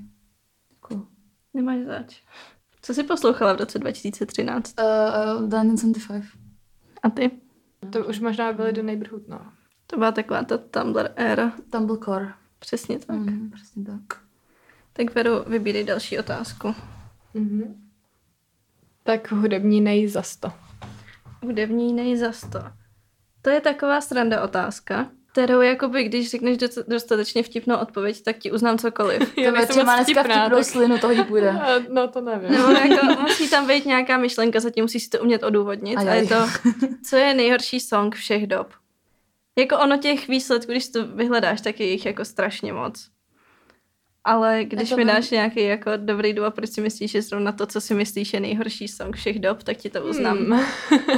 [0.79, 1.07] Cool.
[1.53, 2.21] Nemáš zač.
[2.81, 4.75] Co jsi poslouchala v roce 2013?
[4.79, 4.85] Uh,
[5.43, 6.23] uh, 1975.
[7.03, 7.31] A ty?
[7.91, 9.41] To už možná byly do Neighborhood, no.
[9.87, 11.53] To byla taková ta Tumblr éra.
[11.71, 12.33] Tumblecore.
[12.59, 13.17] Přesně tak.
[13.17, 14.21] Mm, přesně tak.
[14.93, 16.75] Tak Veru, vybírej další otázku.
[17.33, 17.89] Mhm.
[19.03, 20.51] Tak hudební nej za 100.
[21.43, 22.59] Hudební nej za 100.
[23.41, 28.51] To je taková sranda otázka, kterou jakoby, když řekneš dost- dostatečně vtipnou odpověď, tak ti
[28.51, 29.19] uznám cokoliv.
[29.35, 31.49] To většině má dneska vtipnou slinu, toho jí půjde.
[31.49, 32.51] A, No to nevím.
[32.51, 35.97] Nebo jako musí tam být nějaká myšlenka, zatím musíš si to umět odůvodnit.
[35.97, 36.19] A Ajaj.
[36.19, 36.35] je to,
[37.09, 38.67] co je nejhorší song všech dob.
[39.59, 43.07] Jako ono těch výsledků, když to vyhledáš, tak je jich jako strašně moc.
[44.29, 45.07] Ale když to mi vím.
[45.13, 48.39] dáš nějaký jako dobrý důvod, proč si myslíš, že zrovna to, co si myslíš, je
[48.39, 50.37] nejhorší song všech dob, tak ti to uznám.
[50.37, 50.59] Hmm.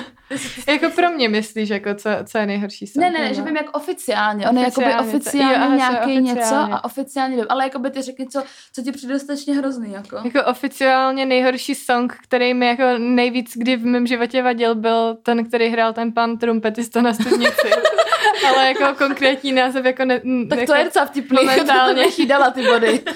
[0.67, 3.01] jako pro mě myslíš, jako co, co je nejhorší song?
[3.03, 4.49] Ne, ne, ne, že vím jak oficiálně.
[4.49, 6.73] On je jakoby Oficiálně to- oficiálně jo, nějaký něco oficiálně.
[6.73, 7.45] a oficiálně vím.
[7.49, 8.43] Ale jakoby ty řekni, co,
[8.73, 9.91] co ti přijde dostatečně hrozný.
[9.93, 10.15] Jako.
[10.23, 15.45] Jako oficiálně nejhorší song, který mi jako nejvíc kdy v mém životě vadil, byl ten,
[15.45, 17.67] který hrál ten pan trumpetista na studnici.
[18.47, 21.37] Ale jako konkrétní název jako ne, Tak jako, to je docela vtipný.
[21.45, 22.05] momentálně.
[22.11, 22.99] to dala ty body.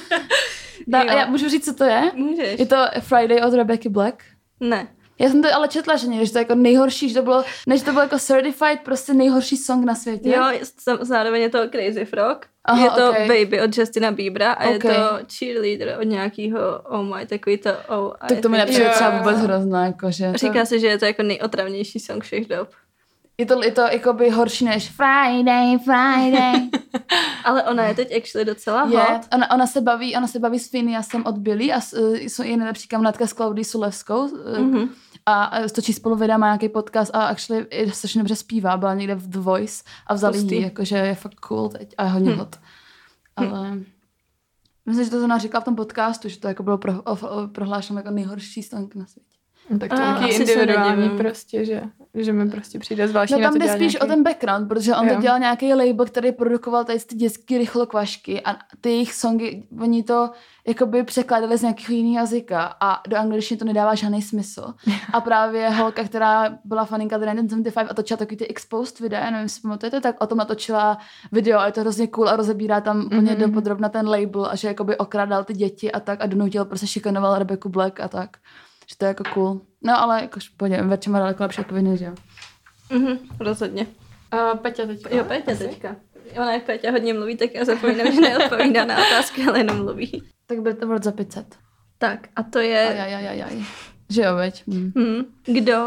[0.88, 2.12] Da, a já můžu říct, co to je?
[2.14, 2.60] Můžeš?
[2.60, 4.24] Je to Friday od Rebecca Black.
[4.60, 4.88] Ne.
[5.20, 7.44] Já jsem to ale četla, že někde, že to je jako nejhorší, že to bylo,
[7.68, 10.30] než to bylo jako certified, prostě nejhorší song na světě.
[10.30, 10.44] Jo,
[11.02, 12.46] zároveň je to Crazy Frog.
[12.66, 13.18] Aha, je to ok.
[13.18, 14.82] Baby od Justina Biebera a je Ok.
[14.84, 16.60] to Cheerleader od nějakého
[16.90, 20.32] Oh My, takový to Oh I Tak to mi nepřijde třeba vůbec hrozná, jakože.
[20.32, 22.70] To, Říká se, že je to jako nejotravnější song všech dob.
[23.38, 26.70] Je to, je to jakoby horší než Friday, Friday.
[27.46, 29.22] Ale ona je teď actually docela je, hot.
[29.34, 32.58] ona, ona, se baví, ona se baví s Phineasem od Billy a uh, jsou je
[32.58, 34.28] nejlepší kamarádka s Claudí Sulevskou
[34.60, 34.90] Mhm.
[35.26, 38.94] a uh, točí spolu videa, má nějaký podcast a actually i strašně dobře zpívá, byla
[38.94, 40.56] někde v The Voice a vzali Hustý.
[40.56, 42.38] ji, jakože je fakt cool teď a je hodně Hm.
[42.38, 42.56] hot.
[43.36, 43.78] Ale
[44.86, 47.48] myslím, že to ona říkala v tom podcastu, že to jako bylo pro, o, o,
[47.48, 49.35] prohlášeno jako nejhorší song na světě.
[49.70, 51.82] No, tak to A, je taky individuální prostě, že,
[52.14, 54.00] že mi prostě přijde zvláštní No tam jde spíš nějaký...
[54.00, 55.16] o ten background, protože on Jo.
[55.16, 60.04] to dělal nějaký label, který produkoval tady ty dětské rychlokvašky a ty jejich songy, oni
[60.04, 60.30] to
[60.68, 64.74] jakoby překládali z nějakého jiného jazyka a do angličtiny to nedává žádný smysl.
[65.14, 69.44] A právě holka, která byla faninka The 1975 a točila takový ty exposed videa, nevím,
[69.44, 70.98] jestli pamatujete, tak o tom natočila
[71.32, 73.42] video a je to hrozně cool a rozebírá tam úplně Mhm.
[73.42, 77.40] dopodrobna ten label a že jakoby okrádal ty děti a tak a donutil, prostě šikanoval
[77.40, 78.30] Rebecca Black a tak.
[78.90, 79.62] Že to je jako cool.
[79.84, 82.16] No ale jakož pohodě, Verče má daleko lepší odpověď než já.
[82.90, 83.88] Mhm, rozhodně.
[84.34, 85.02] Uh, Peťa teď.
[85.12, 85.96] Jo, Péťa teďka.
[86.36, 90.24] Ona jak Péťa hodně mluví, tak já zapomínám, že neodpovídá na otázky, ale jenom mluví.
[90.46, 91.56] Tak bude to za 500.
[91.98, 92.90] Tak a to je...
[92.90, 93.66] Ajajajajaj.
[94.10, 94.64] Že jo, veď.
[94.68, 94.92] Hm.
[94.96, 95.26] Hmm.
[95.46, 95.78] Kdo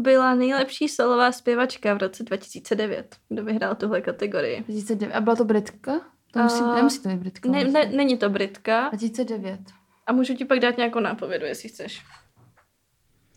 [0.00, 3.16] byla nejlepší solová zpěvačka v roce 2009?
[3.28, 4.60] Kdo vyhrál tuhle kategorii?
[4.60, 5.12] 2009.
[5.14, 6.00] A byla to Britka?
[6.32, 7.48] To musí, A- nemusí to být Britka.
[7.50, 8.88] Ne, ne, není to Britka.
[8.88, 9.60] 2009.
[10.06, 12.02] A můžu ti pak dát nějakou nápovědu, jestli chceš.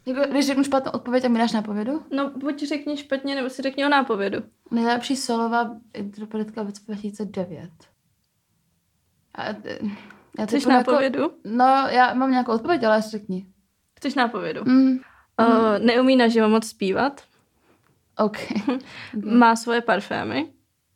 [0.06, 2.04] Jako, když řeknu špatnou odpověď, tak mi dáš nápovědu?
[2.12, 4.38] No, buď řekni špatně, nebo si řekni o nápovědu.
[4.72, 7.70] Nejlepší solová interpretka v roce 2009.
[9.36, 9.80] A, eh,
[10.40, 11.32] já Chceš jako- nápovědu?
[11.46, 13.46] No, já mám nějakou odpověď, ale řekni.
[13.98, 14.62] Chceš nápovědu?
[14.66, 14.92] Mm.
[15.40, 17.22] Uh, neumí naživo moc zpívat.
[18.18, 18.38] OK.
[19.26, 20.48] Má svoje parfémy.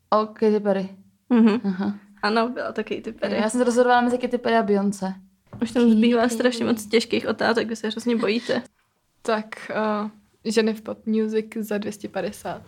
[0.09, 0.89] OK, Katy Perry.
[1.29, 1.61] Mhm.
[1.65, 1.95] Aha.
[2.23, 3.35] Ano, byla to Katy Perry.
[3.35, 5.13] Já jsem se rozhodovala mezi Katy Perry a Beyoncé.
[5.61, 8.63] Už tam zbývá strašně moc těžkých otázek, vy se hrozně bojíte.
[9.25, 9.71] Tak
[10.03, 10.09] uh,
[10.45, 12.61] ženy v pop music za 250.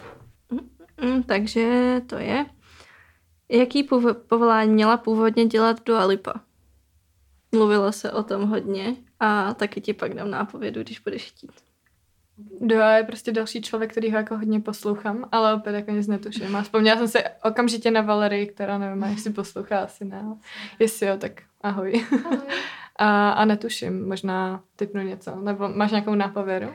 [1.02, 2.46] Mm, takže to je.
[3.50, 6.34] Jaký pův- povolání měla původně dělat Dua Lipa?
[7.52, 11.52] Mluvilo se o tom hodně a taky ti pak dám nápovědu, když budeš chtít.
[12.62, 16.56] Dua je prostě další člověk, který ho jako hodně poslouchám, ale opět jako nic netuším.
[16.56, 20.26] A vzpomněla jsem se okamžitě na Valerii, která nevím, jestli poslouchá, asi ne.
[20.80, 22.06] Jestli jo, tak ahoj.
[22.98, 25.36] A, a netuším, možná typnu něco.
[25.36, 26.68] Nebo máš nějakou nápovědu?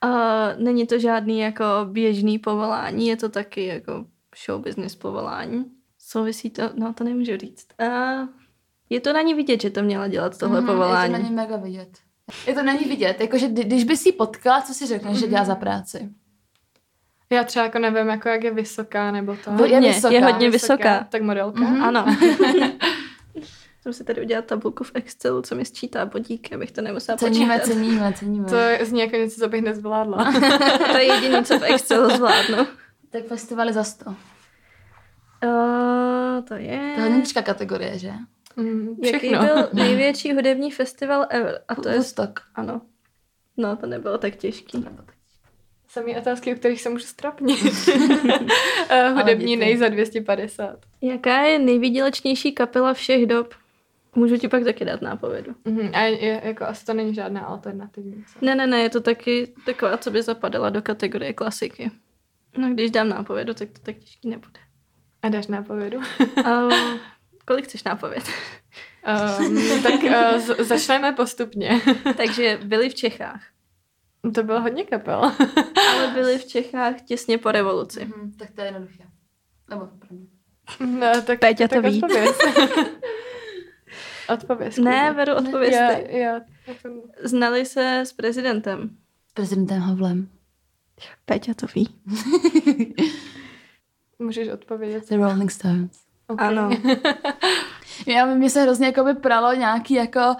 [0.00, 0.08] A
[0.56, 4.04] není to žádný jako běžný povolání, je to taky jako
[4.46, 5.64] show business povolání.
[5.98, 7.66] Souvisí to, no to nemůžu říct.
[7.80, 7.84] A
[8.90, 11.12] je to na ní vidět, že to měla dělat tohle Mhm, povolání.
[11.12, 11.88] Je to na ní mega vidět.
[12.46, 15.26] Je to na ní vidět, jakože kdy- když bys jí potkala, co si řekneš, že
[15.28, 16.08] dělá za práci?
[17.32, 19.50] Já třeba jako nevím, jako jak je vysoká, nebo to.
[19.50, 20.14] Hodně Hodně, vysoká.
[20.14, 21.06] je hodně vysoká.
[21.10, 21.60] Tak modelka.
[21.60, 21.82] Mhm.
[21.84, 22.06] Ano.
[23.82, 27.58] Jsem si tady udělat tabulku v Excelu, co mi sčítá bodíky, abych to nemusela Ceníme,
[27.58, 27.74] počítat.
[27.74, 28.46] ceníme, ceníme.
[28.48, 30.32] To zní jako něco, co bych nezvládla.
[30.92, 32.66] To je jediné, co v Excelu zvládnu.
[33.10, 34.10] Tak festivaly za 100.
[34.10, 34.14] Uh,
[36.48, 36.92] to je...
[36.96, 38.12] To je kategorie, že?
[38.56, 41.60] Mm, Jaký byl největší hudební festival ever?
[41.68, 41.94] A to je...
[41.94, 42.40] Woodstock.
[42.54, 42.80] Ano.
[43.56, 44.84] No, to nebylo tak těžký.
[45.88, 47.58] Samý otázky, u kterých se můžu strapnit.
[48.92, 50.78] Eh, Hudební nej za 250.
[51.00, 53.54] Jaká je nejvýdělečnější kapela všech dob?
[54.14, 55.54] Můžu ti pak taky dát nápovědu.
[55.64, 55.90] Mhm.
[55.94, 58.24] A je, jako asi to není žádná alternativní.
[58.32, 58.44] co?
[58.46, 61.90] Ne, ne, ne, je to taky taková, co by zapadala do kategorie klasiky.
[62.58, 64.60] No, když dám nápovědu, tak to tak těžký nebude.
[65.22, 66.00] A dáš nápovědu?
[66.46, 66.72] Uh,
[67.46, 68.22] kolik chceš nápověd?
[69.38, 71.80] um, tak uh, z- začneme postupně.
[72.16, 73.42] Takže byli v Čechách.
[74.34, 75.32] to bylo hodně kapel.
[75.90, 78.04] Ale byli v Čechách těsně po revoluci.
[78.04, 79.04] Mhm, tak to je jednoduché.
[79.70, 80.26] Nebo pro mě.
[81.00, 82.00] no, tak, Péťa to tak ví.
[84.34, 84.78] Odpověz.
[84.78, 84.78] odpověz.
[84.78, 85.12] Ne.
[85.12, 86.04] Veru, odpovězte.
[86.08, 86.40] Já, já,
[87.22, 88.90] Znali se s prezidentem.
[89.28, 90.28] S prezidentem Havlem.
[91.24, 91.88] Péťa to ví.
[94.18, 95.08] můžeš odpovědět.
[95.08, 95.90] The Rolling Stones.
[96.26, 96.48] Okay.
[96.48, 96.70] Ano.
[98.06, 100.36] Já mě se hrozně jako by pralo nějaký jako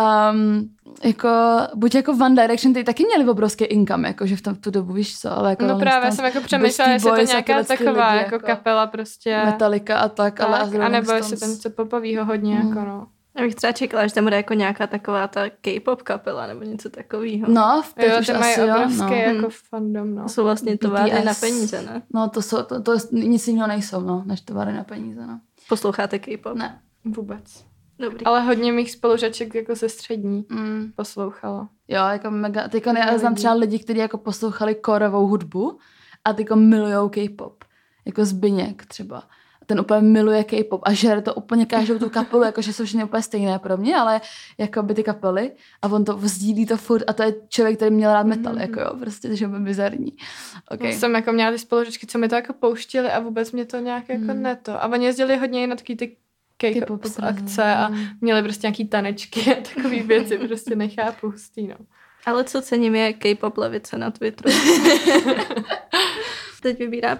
[0.00, 0.68] um,
[1.04, 1.28] jako,
[1.74, 4.70] buď jako One Direction, ty taky měli obrovský income, jako, že v, tom, v tu
[4.70, 7.32] dobu, víš co, ale jako No Rolling právě Stones, jsem jako přemýšlela, jestli je to
[7.32, 9.42] nějaká taková lidi, jako, jako kapela prostě.
[9.44, 11.56] Metallica a tak, ale tak, a a nebo jestli ten Stones.
[11.56, 12.68] něco popovýho hodně, Mm.
[12.68, 13.06] jako no.
[13.36, 16.90] Já bych třeba čekala, že tam bude jako nějaká taková ta K-pop kapela nebo něco
[16.90, 17.46] takového.
[17.50, 19.14] No, v Jo, už ty mají asi jo, obrovský no.
[19.14, 19.50] jako Hmm.
[19.70, 20.22] fandom, no.
[20.22, 21.24] To jsou vlastně továrny BTS.
[21.24, 22.02] na peníze, ne?
[22.14, 25.40] No, to, jsou, to, to nic jiného nejsou, no, než tovary na peníze, no.
[25.68, 26.54] Posloucháte K-pop?
[26.56, 26.80] Ne.
[27.04, 27.64] Vůbec.
[27.98, 28.24] Dobrý.
[28.26, 30.92] Ale hodně mých spolužaček jako ze střední Mm.
[30.96, 31.68] poslouchalo.
[31.88, 32.68] Jo, jako mega.
[32.92, 35.78] Mega já znám třeba lidi, kteří jako poslouchali korovou hudbu
[36.24, 37.64] a teďko milujou K-pop.
[38.04, 39.22] Jako Zbyněk třeba.
[39.66, 43.22] Ten úplně miluje K-pop a žere to úplně každou tu kapelu, jakože jsou všechny úplně
[43.22, 44.20] stejné pro mě, ale
[44.58, 45.52] jako by ty kapely
[45.82, 48.60] a on to sdílí to furt a to je člověk, který měl rád metal, Mhm.
[48.62, 50.12] jako jo, prostě, takže je bizarní.
[50.70, 50.92] Okay.
[50.92, 54.08] Jsem jako měla ty spolužačky, co mi to jako pouštili a vůbec mě to nějak
[54.08, 54.42] jako Hmm.
[54.42, 54.72] neto.
[54.82, 56.16] A oni jezdili hodně i na takový ty
[56.70, 61.74] K-pop akce a měli prostě nějaký tanečky a takové věci, prostě nechápu hustý, no.
[62.26, 64.54] Ale co cením je K-pop levice na Twitteru.
[66.62, 67.18] Teď vybírá...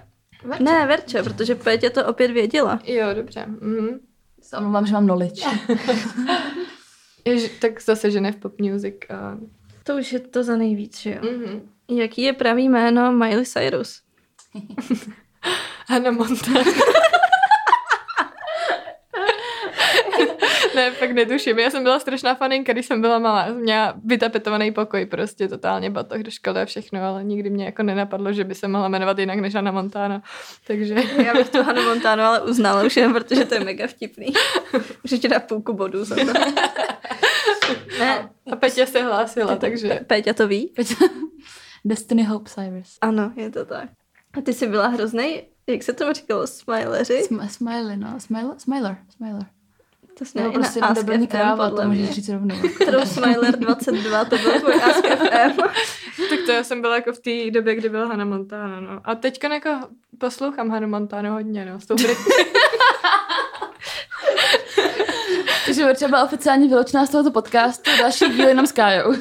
[0.61, 2.79] Ne, Verče, protože Pétě to opět věděla.
[2.85, 3.45] Jo, dobře.
[3.47, 4.01] Mhm.
[4.43, 5.43] Se omlouvám, že mám knowledge.
[7.25, 8.95] Ježi, tak zase ženy v pop music.
[9.11, 9.39] A
[9.83, 11.31] To už je to za nejvíc, že jo?
[11.33, 11.69] Mhm.
[11.99, 14.03] Jaký je pravý jméno Miley Cyrus?
[15.89, 16.61] Hannah Montana.
[20.75, 21.59] Ne, fakt netuším.
[21.59, 23.47] Já jsem byla strašná faninka, když jsem byla malá.
[23.47, 27.83] Jsem Měla vytapetovaný pokoj, prostě totálně batoh do školy a všechno, ale nikdy mě jako
[27.83, 30.23] nenapadlo, že by se mohla jmenovat jinak než Hannah Montana.
[30.67, 34.27] Takže Já bych tu Hannah Montanu ale uznala už jen, protože to je mega vtipný.
[35.05, 36.33] Můžu ti dát půlku bodů za to.
[37.99, 40.01] Ne, a Petě se hlásila, takže...
[40.07, 40.73] Péťa to ví?
[41.85, 42.99] Destiny Hope Cyrus.
[43.01, 43.89] Ano, je to tak.
[44.39, 47.23] A ty jsi byla hroznej, jak se tomu říkalo, smileři?
[47.29, 48.21] Sm- smiley, no.
[48.21, 48.55] Smiler?
[48.59, 48.97] Smiler.
[49.09, 49.47] Smiler.
[50.19, 52.13] To Nebo měla prostě na jenom Ask debilní FM, kráva, podle to můžeš mě.
[52.15, 52.55] říct rovnou.
[52.83, 55.63] Kterou Smiler 22, to byl tvůj Ask FM.
[56.31, 59.01] Tak to já jsem byla jako v té době, kdy byla Hannah Montana, no.
[59.05, 59.71] A teďka jako
[60.19, 61.81] poslouchám Hannah Montana hodně, no.
[61.81, 62.19] S tou Brit...
[65.67, 69.15] Takže Verča byla oficiálně vyloučená z tohoto podcastu, další díl jenom s Kájou.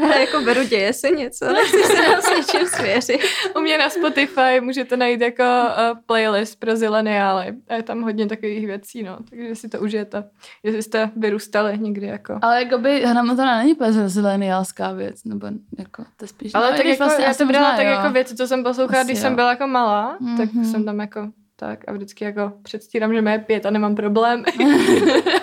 [0.00, 3.20] Já jako beru, děje se něco, nechci se nám s něčím svěřit.
[3.56, 7.52] U mě na Spotify můžete najít jako uh, playlist pro zileniály.
[7.68, 9.18] A je tam hodně takových věcí, no.
[9.30, 10.24] Takže si to užijete.
[10.62, 12.38] Jestli jste vyrůstali někdy jako.
[12.42, 15.46] Ale jakoby Hannah Montana není úplně zileniálská věc, nebo
[15.78, 16.54] jako to je spíš...
[16.54, 17.92] Ale no, tak jako, vlastně já to brala tak jo.
[17.92, 19.22] jako věci, co jsem poslouchala, když jo.
[19.22, 20.36] jsem byla jako malá, mm-hmm.
[20.36, 20.64] tak Mhm.
[20.64, 24.44] jsem tam jako tak a vždycky jako předstírám, že mě je pět a nemám problém.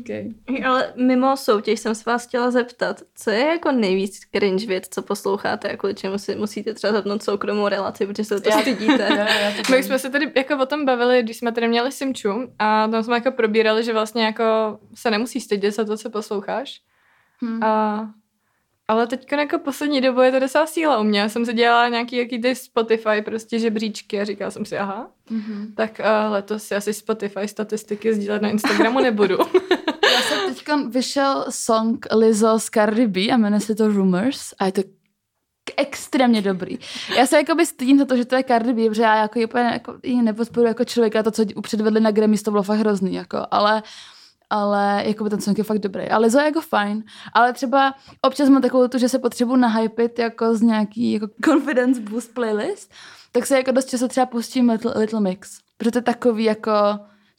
[0.00, 0.28] okay.
[0.66, 5.02] Ale mimo soutěž jsem se vás chtěla zeptat, co je jako nejvíc cringe věc, co
[5.02, 9.08] posloucháte a kvůli čemu si musíte třeba zapnout soukromou relaci, protože se to Já- stydíte.
[9.10, 9.16] Jo,
[9.56, 12.32] jo, to My jsme se tady jako o tom bavili, když jsme tady měli Simču
[12.58, 14.44] a tam jsme jako probírali, že vlastně jako
[14.94, 16.80] se nemusí stydět za to, co posloucháš.
[17.44, 17.62] Hm.
[17.64, 18.06] A,
[18.88, 21.20] ale teď jako poslední dobou je to docela síla u mě.
[21.20, 25.10] Já jsem si dělala nějaký jaký ty Spotify prostě žebříčky a říkala jsem si, aha,
[25.30, 25.72] Mhm.
[25.76, 29.38] tak uh, letos si asi Spotify statistiky sdílet na Instagramu nebudu.
[30.68, 34.66] Já jsem teď vyšel song Lizzo z Cardi B a jmenuje se to Rumors a
[34.66, 34.82] je to
[35.76, 36.78] extrémně dobrý.
[37.16, 39.64] Já se jakoby stydím za to, že to je Cardi B, protože já jako úplně
[39.64, 43.46] jako, ji nepodporuji jako člověka, to, co předvedli na Grammys, to bylo fakt hrozný, jako,
[43.50, 43.82] ale
[44.50, 46.08] ale jako ten song je fakt dobrý.
[46.08, 50.18] A Lizzo je jako fajn, ale třeba občas mám takovou tu, že se potřebuji nahypit
[50.18, 52.92] jako z nějaký jako confidence boost playlist,
[53.32, 56.70] tak se jako dost často třeba pustím Little, Little Mix, protože to je takový jako,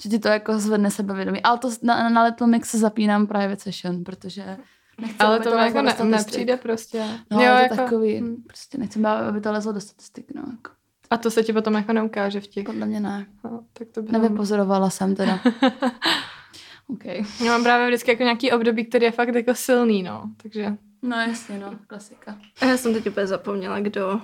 [0.03, 1.43] že ti to jako zvedne sebevědomí.
[1.43, 4.57] Ale to na, na Little Mix se zapínám private session, protože
[5.01, 7.05] nechci, ale to mi jako ne, nepřijde prostě.
[7.31, 8.43] No, jo, jako, to takový, hm.
[8.47, 10.71] prostě nechci, aby to lezlo do statistik, no, jako.
[11.09, 12.65] A to se ti potom jako neukáže v těch.
[12.65, 13.25] Podle mě ne.
[13.43, 15.39] No, tak to by Nevypozorovala jsem teda.
[16.87, 17.05] OK.
[17.05, 20.23] Já mám právě vždycky jako nějaký období, který je fakt jako silný, no.
[20.41, 22.37] Takže No jasně, no, klasika.
[22.61, 24.21] A já jsem teď úplně zapomněla, kdo.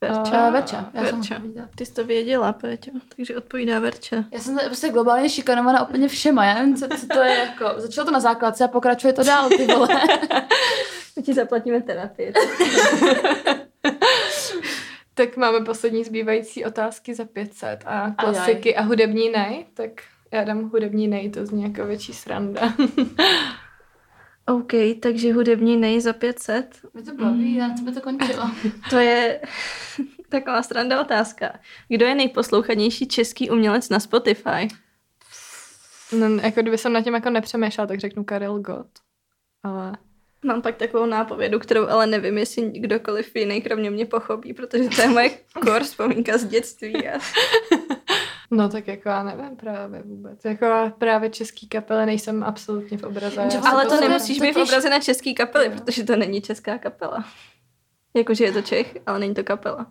[0.00, 0.46] Verča.
[0.46, 1.34] Uh, Verča, já jsem Verča.
[1.34, 1.68] mohla vidět.
[1.74, 4.24] Ty jsi to věděla, Péťo, takže odpovídá Verča.
[4.32, 8.04] Já jsem prostě globálně šikanovaná úplně všema, já nevím, co, co to je jako, začalo
[8.04, 9.88] to na základce a pokračuje to dál, ty vole.
[11.16, 12.32] My ti zaplatíme terapii.
[15.14, 18.12] tak máme poslední zbývající otázky za 500 a Ajaj.
[18.18, 19.90] klasiky a hudební nej, tak
[20.32, 22.60] já dám hudební nej, to zní jako větší sranda.
[24.46, 26.80] OK, takže hudební nej za 500.
[26.94, 28.50] Mě to baví, já co by to končilo.
[28.90, 29.40] To je
[30.28, 31.58] taková stranda otázka.
[31.88, 34.68] Kdo je nejposlouchanější český umělec na Spotify?
[36.18, 38.90] no, jako kdyby jsem na tím jako nepřemýšlela, tak řeknu Karel Gott.
[39.62, 39.92] Ale
[40.44, 45.02] Mám pak takovou nápovědu, kterou ale nevím, jestli kdokoliv jiný kromě mě pochopí, protože to
[45.02, 45.30] je moje
[45.64, 47.08] core vzpomínka z dětství.
[47.08, 47.18] A...
[48.50, 50.44] no tak jako já nevím právě vůbec.
[50.44, 53.50] Jako právě český kapely nejsem absolutně v obraze.
[53.50, 55.72] si Ale to nemusíš být v obraze na český kapely, Jo.
[55.76, 57.24] protože to není česká kapela.
[58.16, 59.86] Jakože je to Čech, ale není to kapela.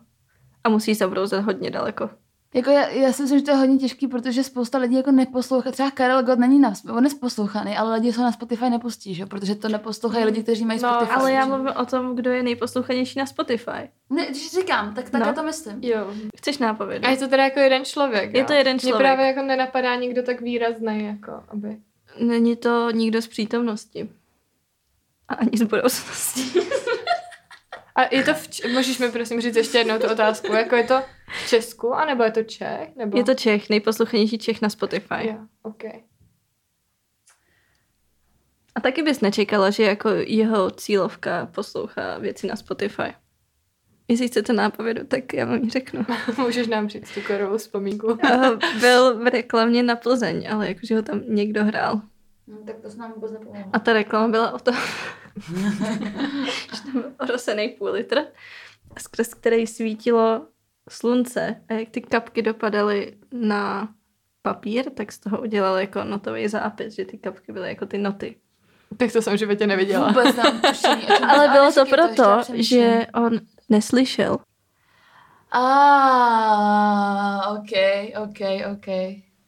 [0.64, 2.10] A musíš zabrouzet hodně daleko.
[2.56, 5.70] Jako já, já si myslím, že to je hodně těžký, protože spousta lidí jako neposlouchá.
[5.70, 9.22] Třeba Karel Gott není na, on je poslouchaný, ale lidi se na Spotify nepustí, že?
[9.22, 9.26] jo?
[9.28, 11.12] protože to neposlouchají lidi, kteří mají No, Spotify.
[11.14, 13.90] Ale já mluvím o tom, kdo je nejposlouchanější na Spotify.
[14.10, 15.34] Ne, když říkám, tak tak No.
[15.34, 15.78] to myslím.
[15.82, 16.10] Jo.
[16.36, 17.06] Chceš nápovědu?
[17.06, 18.46] A je to teda jako jeden člověk, Je jo?
[18.46, 18.98] to jeden člověk.
[18.98, 21.76] právě jako nenapadá nikdo tak výrazný, jako aby...
[22.20, 24.08] Není to nikdo z přítomnosti.
[25.28, 26.60] A ani z budoucnosti.
[27.96, 30.84] A je to v, Č- můžeš mi prosím říct ještě jednou tu otázku, jako je
[30.84, 31.02] to
[31.44, 32.96] v Česku, anebo je to Čech?
[32.96, 33.18] Nebo...
[33.18, 35.26] Je to Čech, nejposlouchanější Čech na Spotify.
[35.28, 35.84] Jo, ok.
[38.74, 43.14] A taky bys nečekala, že jako jeho cílovka poslouchá věci na Spotify.
[44.08, 46.06] Jestli chcete nápovědu, tak já vám ji řeknu.
[46.38, 48.18] Můžeš nám říct tu korovou vzpomínku.
[48.24, 52.00] Eh, Byl v reklamě na Plzeň, ale jakože ho tam někdo hrál.
[52.46, 53.70] No, tak to se nám vůbec nepomohlo.
[53.72, 54.74] A ta reklama byla o tom,
[57.20, 58.24] orosený půl litr,
[58.98, 60.46] skrz který svítilo
[60.88, 63.88] slunce a jak ty kapky dopadaly na
[64.42, 68.36] papír, tak z toho udělal jako notový zápis, že ty kapky byly jako ty noty.
[68.96, 70.08] Tak to jsem v životě neviděla.
[70.08, 70.36] Vůbec
[70.68, 72.80] tušení, Ale bylo to proto, přemýšlím.
[72.80, 73.32] že on
[73.68, 74.38] neslyšel.
[75.52, 77.70] A, ok,
[78.22, 78.38] ok,
[78.72, 78.86] ok.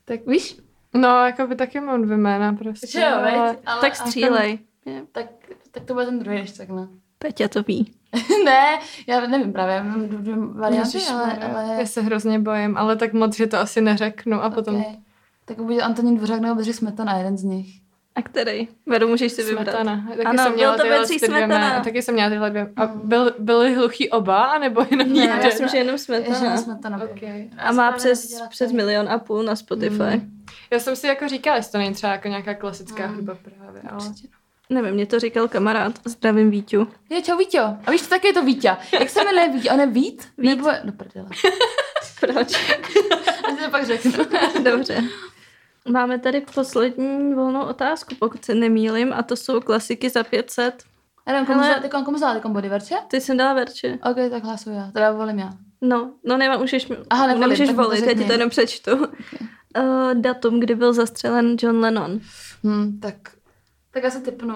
[0.05, 0.57] Tak víš?
[0.95, 2.87] No, jako by taky mám dvě jména prostě.
[2.87, 3.57] Že jo, ale-?
[3.67, 4.57] Ale, Tak střílej.
[4.59, 4.67] Ten,
[5.13, 5.27] tak,
[5.71, 6.89] tak to bude ten druhý, když tak ne.
[7.19, 7.93] Peťa to ví.
[8.45, 11.77] ne, já nevím právě, já mám dvě varianty, ale, ale...
[11.81, 14.97] Já se hrozně bojím, ale tak moc, že to asi neřeknu a potom Okay.
[15.45, 17.81] Tak bude Antonín Dvořák nebo Bedřich Smetana, jeden z nich.
[18.15, 18.69] A který?
[18.87, 19.63] Veru, můžeš si vybrat.
[19.65, 20.05] Smetana.
[20.09, 21.47] Taky Ano, jsem byl měla to tyhle Bedřich Smetana.
[21.47, 21.81] jména.
[21.81, 22.73] Taky jsem měla tyhle dvě.
[22.77, 25.39] A byl, byli hluchý oba, anebo jenom Ne, jeden?
[25.41, 26.57] já myslím, že jenom Ježiš, Smetana.
[26.57, 27.03] Smetana.
[27.03, 27.49] Okay.
[27.59, 30.17] A má přes, přes milion a půl na Spotify.
[30.17, 30.43] Mm.
[30.71, 33.15] Já jsem si jako říkala, jestli to není třeba jako nějaká klasická Mm.
[33.15, 34.01] hudba právě, ale...
[34.71, 35.93] Nevím, mě to říkal kamarád.
[36.05, 36.89] Zdravím Víťu.
[37.11, 37.61] Je, čau Vítě.
[37.61, 38.77] A víš, to taky je to Vítě.
[39.01, 39.71] Jak se jmenuje Vítě?
[39.71, 40.29] On je Vít?
[40.39, 40.49] Vít.
[40.49, 40.71] Nebo...
[40.85, 41.29] No prdele.
[42.21, 42.51] Proč?
[42.51, 44.13] Si to pak řeknu.
[44.63, 45.05] Dobře.
[45.89, 50.85] Máme tady poslední volnou otázku, pokud se nemýlim, a to jsou klasiky za 500.
[51.29, 51.81] Já nevím, komu Hele.
[51.93, 52.95] zá, komu, zá, komu body verče?
[53.09, 53.99] Ty jsem dala verče.
[54.11, 54.91] Ok, tak hlasuju já.
[54.91, 55.53] Teda volím já.
[55.81, 58.91] No, no nemá, můžeš, Aha, nevolím, nemůžeš volit, já ti to jenom přečtu.
[58.97, 62.21] Uh, datum, kdy byl zastřelen John Lennon.
[62.65, 63.15] Hm, tak...
[63.99, 64.55] Tak já se typnu.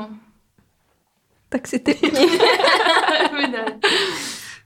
[1.49, 2.11] Tak si typni.
[3.37, 3.65] Vydej.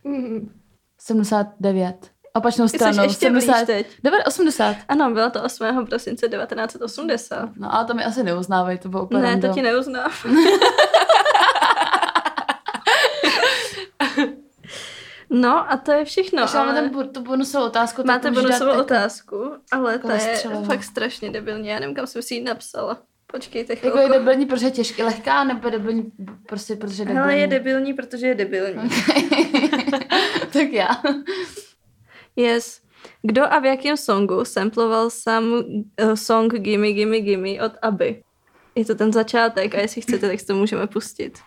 [0.04, 0.60] Mm.
[0.98, 2.10] 79.
[2.32, 3.02] Opačnou Jsi stranou.
[3.02, 3.66] ještě blíž 70.
[3.66, 3.86] teď.
[4.02, 4.76] 9, 80.
[4.88, 5.86] Ano, bylo to 8.
[5.86, 7.48] prosince 1980.
[7.56, 10.10] No ale to mi asi neuznávají, to bylo úplně Ne, to ti neuznám.
[15.30, 16.42] No a to je všechno.
[16.42, 16.80] Ještě máme ale...
[16.80, 18.02] ten, bu- tu bonusovou otázku.
[18.06, 21.68] Máte bonusovou jako- otázku, ale ta Koho je fakt strašně debilní.
[21.68, 22.98] Já nevím, kam jsem si ji napsala.
[23.32, 24.12] Počkejte Jako je chvilku.
[24.12, 26.12] debilní, protože je těžký, lehká, nebo je debilní,
[26.48, 27.20] prostě protože je debilní?
[27.28, 28.90] Hele, je debilní, protože je debilní.
[30.52, 30.88] tak já.
[32.36, 32.80] Yes.
[33.22, 38.22] Kdo a v jakém songu samploval sám uh, song Gimme Gimme Gimme od Abby?
[38.74, 41.38] Je to ten začátek a jestli chcete, tak si to můžeme pustit.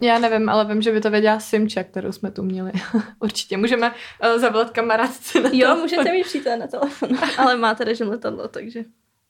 [0.00, 2.72] Já nevím, ale vím, že by to věděla Simča, kterou jsme tu měli.
[3.20, 3.56] Určitě.
[3.56, 5.80] Můžeme uh, zavolat kamarádce na Jo, telefon.
[5.82, 8.80] můžete mít přítele na telefonu, ale máte režim letadlo, takže.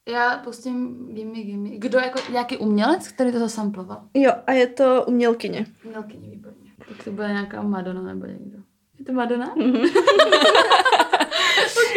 [0.09, 1.69] Já pustím Gimme Gimme.
[1.79, 4.01] Kdo jako nějaký umělec, který to zasamploval?
[4.15, 5.67] Jo, a je to umělkyně.
[5.85, 6.71] Umělkyně, výborně.
[6.89, 8.59] Tak to bude nějaká Madonna nebo někdo.
[8.99, 9.55] Je to Madonna?
[9.57, 9.75] Mhm.
[11.77, 11.97] OK.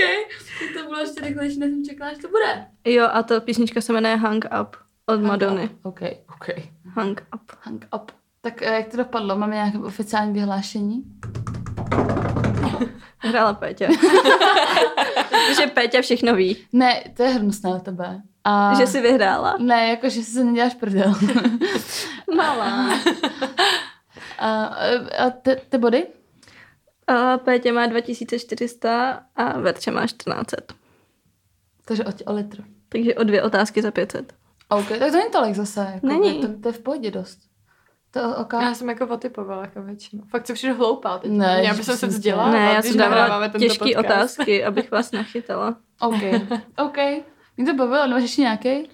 [0.59, 2.65] Tak to bylo ještě rychlejší, než jsem čekala, že to bude.
[2.85, 5.69] Jo, a ta písnička se jmenuje Hang Up od Madony.
[5.83, 5.99] OK,
[6.35, 6.49] OK.
[6.85, 7.51] Hang Up.
[7.61, 8.11] Hang up.
[8.41, 9.35] Tak eh, jak to dopadlo?
[9.35, 11.03] Máme nějaké oficiální vyhlášení?
[13.17, 13.87] Hrála Péťa.
[15.55, 16.57] Že Péťa všechno ví.
[16.73, 18.21] Ne, to je hrnusné o tebe.
[18.43, 18.73] A...
[18.77, 19.57] Že jsi vyhrála.
[19.59, 21.15] Ne, jako, že si se neděláš prdel.
[22.35, 22.89] Malá.
[24.39, 24.63] a,
[25.17, 26.07] a ty, ty body?
[27.07, 30.73] A Pétě má 2400 a Verče má 1400.
[31.85, 32.63] Takže o, o litr.
[32.89, 34.33] Takže o dvě otázky za 500.
[34.69, 35.91] OK, tak to není tolik zase.
[35.93, 36.41] Jako, Není.
[36.41, 37.39] To, to je v pohodě dost.
[38.11, 38.53] To OK.
[38.53, 40.23] Já jsem jako otypovala jako většinu.
[40.29, 41.31] Fakt se přijdu hloupá teď.
[41.31, 42.51] Ne, já bych se vzdělala.
[42.51, 45.75] ne, já jsem dávala těžké otázky, abych vás nachytala.
[45.99, 46.21] OK.
[46.77, 46.97] OK.
[47.57, 48.69] Mě to bavilo, nemáš ještě nějaký?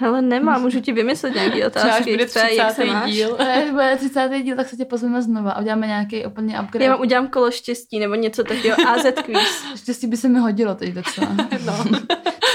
[0.00, 2.92] Hele, nemá, můžu ti vymyslet nějaké Třeba až otázky, bude třeba jak se 30.
[2.92, 3.12] máš.
[3.12, 3.36] díl.
[3.40, 4.30] Až bude 30.
[4.42, 6.84] díl, tak se tě pozveme znova a uděláme nějaký úplně upgrade.
[6.84, 8.76] Já vám udělám kolo štěstí nebo něco takového.
[8.88, 9.64] AZ quiz.
[9.76, 11.36] Štěstí by se mi hodilo teď docela.
[11.66, 11.84] No.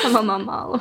[0.11, 0.79] Sama mám málo.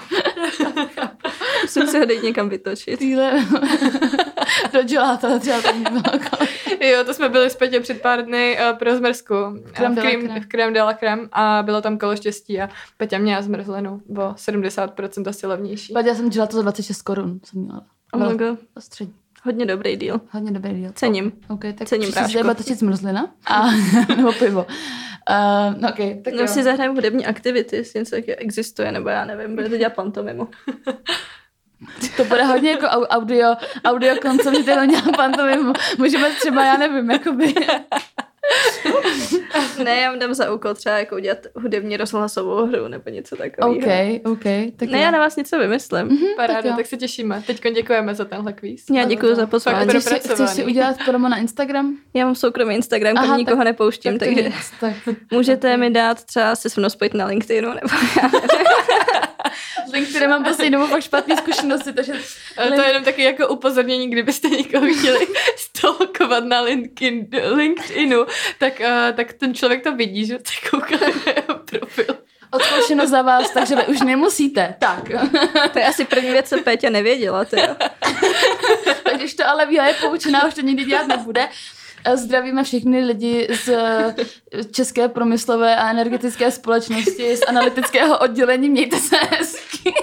[1.62, 2.98] Musím si ho dejít někam vytočit.
[2.98, 3.32] Týhle
[4.72, 6.44] do dželáta třeba jako...
[6.80, 9.35] Jo, to jsme byli v Petě před pár dny uh, pro zmrzku.
[9.72, 10.40] Crème v, de la krém, crème.
[10.40, 14.32] v krém de la crème a bylo tam kolo štěstí a Peťa měla zmrzlinu o
[14.32, 15.94] 70% asi levnější.
[16.06, 17.40] Já jsem dělala to za 26 korun.
[17.44, 17.82] Jsem měla.
[18.12, 18.58] Oh my god.
[18.78, 19.14] Střední.
[19.44, 20.20] Hodně dobrý díl.
[20.30, 20.90] Hodně dobrý díl.
[20.94, 21.32] Cením.
[21.48, 23.26] OK, tak Cením, se bude točit zmrzlina.
[23.46, 23.70] A,
[24.16, 24.66] nebo pivo.
[25.30, 26.46] Uh, no, okay, tak No jo.
[26.48, 30.48] si zahrajeme hudební aktivity, jestli něco existuje, nebo já nevím, bude to dělat pantomimu.
[32.16, 33.54] To bude hodně jako au- audio,
[33.85, 35.72] audio koncert, že to dělá pantomimu.
[35.98, 37.54] Můžeme třeba, já nevím, jakoby...
[39.85, 43.76] ne, já vám dám za úkol třeba jako udělat hudební rozhlasovou hru, nebo něco takového.
[43.78, 43.87] OK,
[44.32, 44.44] OK.
[44.76, 45.04] Tak Ne, jo.
[45.04, 46.06] já na vás něco vymyslím.
[46.06, 46.76] Mhm, Paráda, tak tak, jo.
[46.76, 47.42] tak se těšíme.
[47.46, 48.85] Teď děkujeme za tenhle kvíz.
[48.92, 49.88] Já děkuji za pozvání.
[49.88, 51.96] Chceš si, chceš si udělat promo na Instagram?
[52.14, 54.92] Já mám soukromý Instagram, kam nikoho tak- nepouštím, tak takže nic, tak
[55.32, 57.88] můžete mi dát třeba se se mnou spojit na LinkedInu, nebo
[58.22, 58.30] já
[59.92, 62.12] link, který mám poslední dobou fakt špatné zkušenosti, takže
[62.54, 68.26] to je jenom taky jako upozornění, kdybyste někoho chtěli stalkovat na LinkedIn, LinkedInu,
[68.58, 72.16] tak, uh, tak ten člověk to vidí, že se kouká na jeho profil.
[72.52, 74.74] odzkoušeno za vás, takže vy už nemusíte.
[74.78, 75.08] Tak.
[75.72, 77.44] To je asi první věc, co Péťa nevěděla.
[77.44, 77.76] To jo.
[79.04, 81.48] tak když to ale ví je poučená, už to nikdy dělat nebude.
[82.15, 84.15] Zdravíme všechny lidi z eh,
[84.73, 88.69] České promyslové a energetické společnosti, z analytického oddělení.
[88.69, 89.94] Mějte se hezky.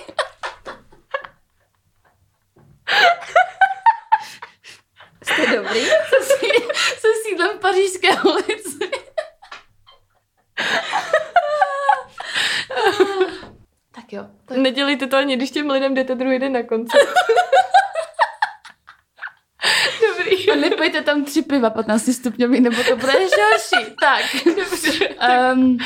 [5.23, 5.79] Jste dobrý?
[6.99, 8.91] Se, sídlem v Pařížské ulici.
[13.91, 14.25] tak jo.
[14.45, 14.57] Tak.
[14.57, 17.09] Nedělejte to ani, když těm lidem jdete druhý den na koncert.
[20.55, 23.95] Nepojďte tam tři piva 15 stupňový, nebo to bude horší.
[23.99, 24.21] Tak.
[25.53, 25.77] Um,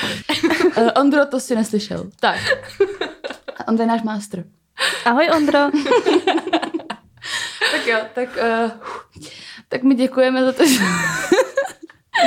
[0.78, 2.10] uh, Ondro, to si neslyšel.
[2.20, 2.40] Tak.
[3.68, 4.44] Ondro je náš master.
[5.06, 5.60] Ahoj Ondro.
[7.72, 8.72] Tak jo, tak, uh,
[9.70, 10.80] tak my děkujeme za to, že...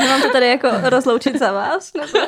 [0.01, 1.93] Nemám to tady jako rozloučit za vás?
[1.95, 2.19] Nebo?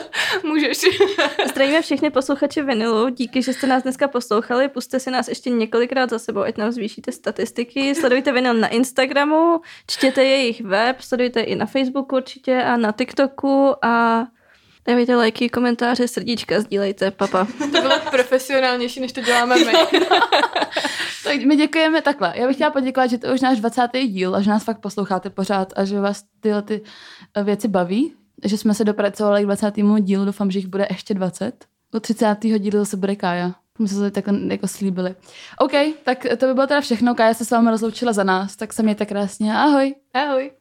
[0.43, 0.79] Můžeš.
[1.51, 6.11] Zdravíme všechny posluchače Vinilu, díky, že jste nás dneska poslouchali, puste si nás ještě několikrát
[6.11, 11.55] za sebou, ať nám zvýšíte statistiky, sledujte Vinil na Instagramu, čtěte jejich web, sledujte i
[11.55, 14.27] na Facebooku určitě a na TikToku a
[14.89, 17.47] dávejte lajky, komentáře, srdíčka, sdílejte, papa.
[17.59, 19.73] To bylo profesionálnější, než to děláme my.
[21.25, 22.33] Tak my děkujeme takhle.
[22.37, 23.83] Já bych chtěla poděkovat, že to je už náš 20.
[23.93, 26.83] díl a že nás fakt posloucháte pořád a že vás tyhle ty
[27.43, 28.13] věci baví.
[28.45, 29.75] Že jsme se dopracovali k 20.
[30.01, 31.65] dílu, doufám, že jich bude ještě 20.
[31.93, 32.37] Do 30.
[32.41, 33.55] dílu zase bude Kája.
[33.79, 35.15] My jsme se takhle jako slíbili.
[35.59, 35.73] OK,
[36.05, 37.15] tak to by bylo teda všechno.
[37.15, 39.57] Kája se s vámi rozloučila za nás, tak se mějte krásně.
[39.57, 39.95] Ahoj.
[40.15, 40.51] Ahoj.